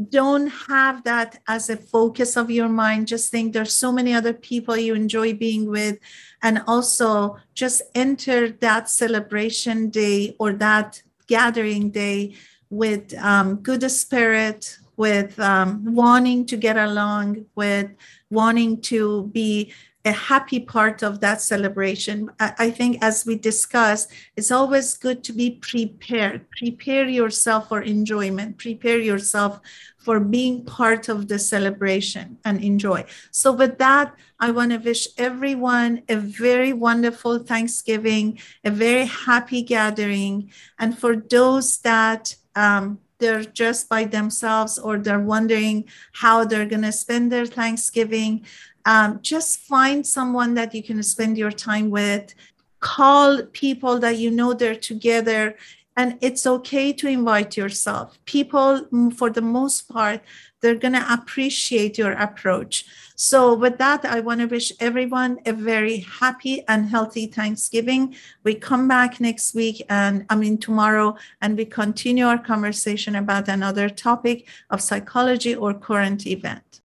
[0.09, 3.07] don't have that as a focus of your mind.
[3.07, 5.97] Just think there's so many other people you enjoy being with.
[6.41, 12.35] And also just enter that celebration day or that gathering day
[12.69, 17.89] with um, good spirit, with um, wanting to get along, with
[18.29, 19.73] wanting to be
[20.09, 22.31] a happy part of that celebration.
[22.39, 26.49] I think, as we discussed, it's always good to be prepared.
[26.49, 29.61] Prepare yourself for enjoyment, prepare yourself
[29.97, 33.05] for being part of the celebration and enjoy.
[33.29, 39.61] So, with that, I want to wish everyone a very wonderful Thanksgiving, a very happy
[39.61, 40.51] gathering.
[40.79, 46.87] And for those that um, they're just by themselves or they're wondering how they're going
[46.87, 48.45] to spend their Thanksgiving,
[48.85, 52.33] um, just find someone that you can spend your time with.
[52.79, 55.55] Call people that you know they're together.
[55.97, 58.17] And it's okay to invite yourself.
[58.23, 58.85] People,
[59.17, 60.21] for the most part,
[60.61, 62.85] they're going to appreciate your approach.
[63.15, 68.15] So, with that, I want to wish everyone a very happy and healthy Thanksgiving.
[68.43, 73.49] We come back next week and I mean tomorrow, and we continue our conversation about
[73.49, 76.79] another topic of psychology or current event.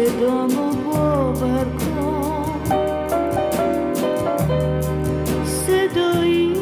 [0.00, 2.60] صدامو باور کن.
[5.44, 6.54] صدایی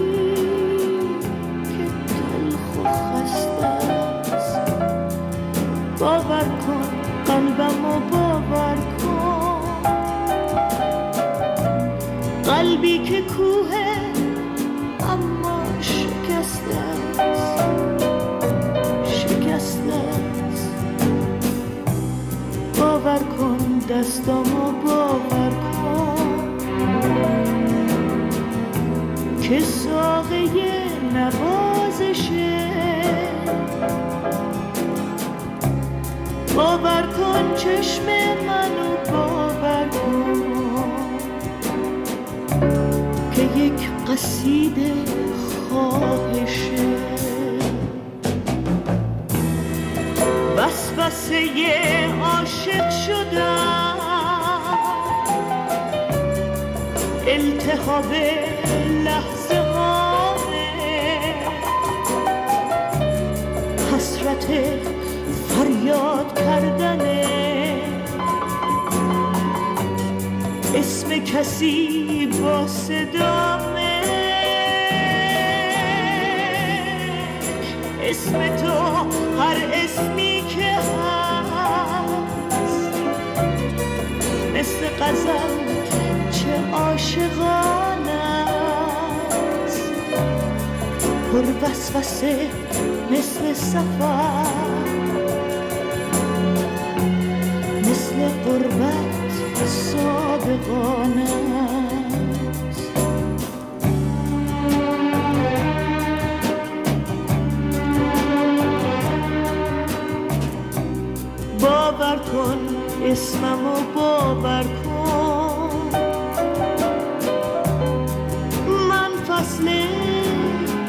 [1.65, 3.67] که تلخ و خسته
[4.35, 4.59] است.
[5.99, 6.89] باور کن
[7.27, 9.61] قلبمو باور کن.
[12.45, 13.48] قلبی که کوه
[23.99, 26.59] دستامو باور کن
[29.43, 30.49] که ساقه
[31.15, 32.59] نوازشه
[36.57, 38.05] باور کن چشم
[38.47, 40.43] منو باور کن
[43.33, 44.93] که یک قصیده
[45.71, 47.18] خواهشه.
[51.09, 51.41] وسوسه
[52.23, 53.99] عاشق شدم.
[57.27, 58.13] التهاب
[59.05, 59.59] لحظه
[63.93, 64.47] حسرت
[65.49, 67.25] فریاد کردنه
[70.75, 74.03] اسم کسی با صدامه؟
[78.03, 78.78] اسم تو
[79.49, 81.29] هر اسمی که هست
[84.55, 85.49] مثل قزل
[86.31, 88.11] چه عاشقانه
[89.65, 89.91] است.
[91.33, 92.51] پر وسوسه
[93.11, 94.47] مثل سفر
[97.81, 101.27] مثل قربت صادقانه
[111.99, 112.59] باور کن
[113.03, 115.91] اسممو باور کن.
[118.89, 119.67] من فصل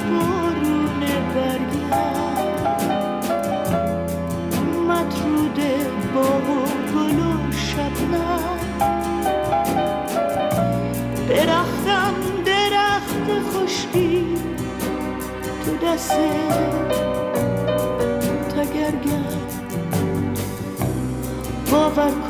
[0.10, 1.02] بارون
[1.34, 2.30] برگم.
[4.88, 5.60] مطرود
[6.16, 6.62] باغ و
[6.96, 8.60] گل و شبنم.
[11.30, 12.14] درختم
[12.46, 14.38] درخت خشکی
[15.66, 16.18] تو دست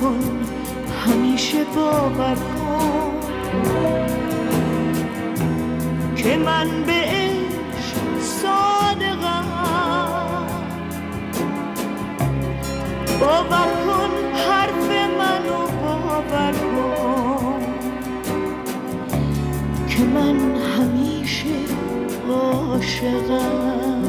[0.01, 0.19] کن
[1.05, 3.11] همیشه باور کن
[6.15, 9.45] که من به عشق صادقم.
[13.19, 14.89] باور کن حرف
[15.19, 17.63] منو باور کن
[19.87, 21.55] که من همیشه
[22.29, 24.08] عاشقم.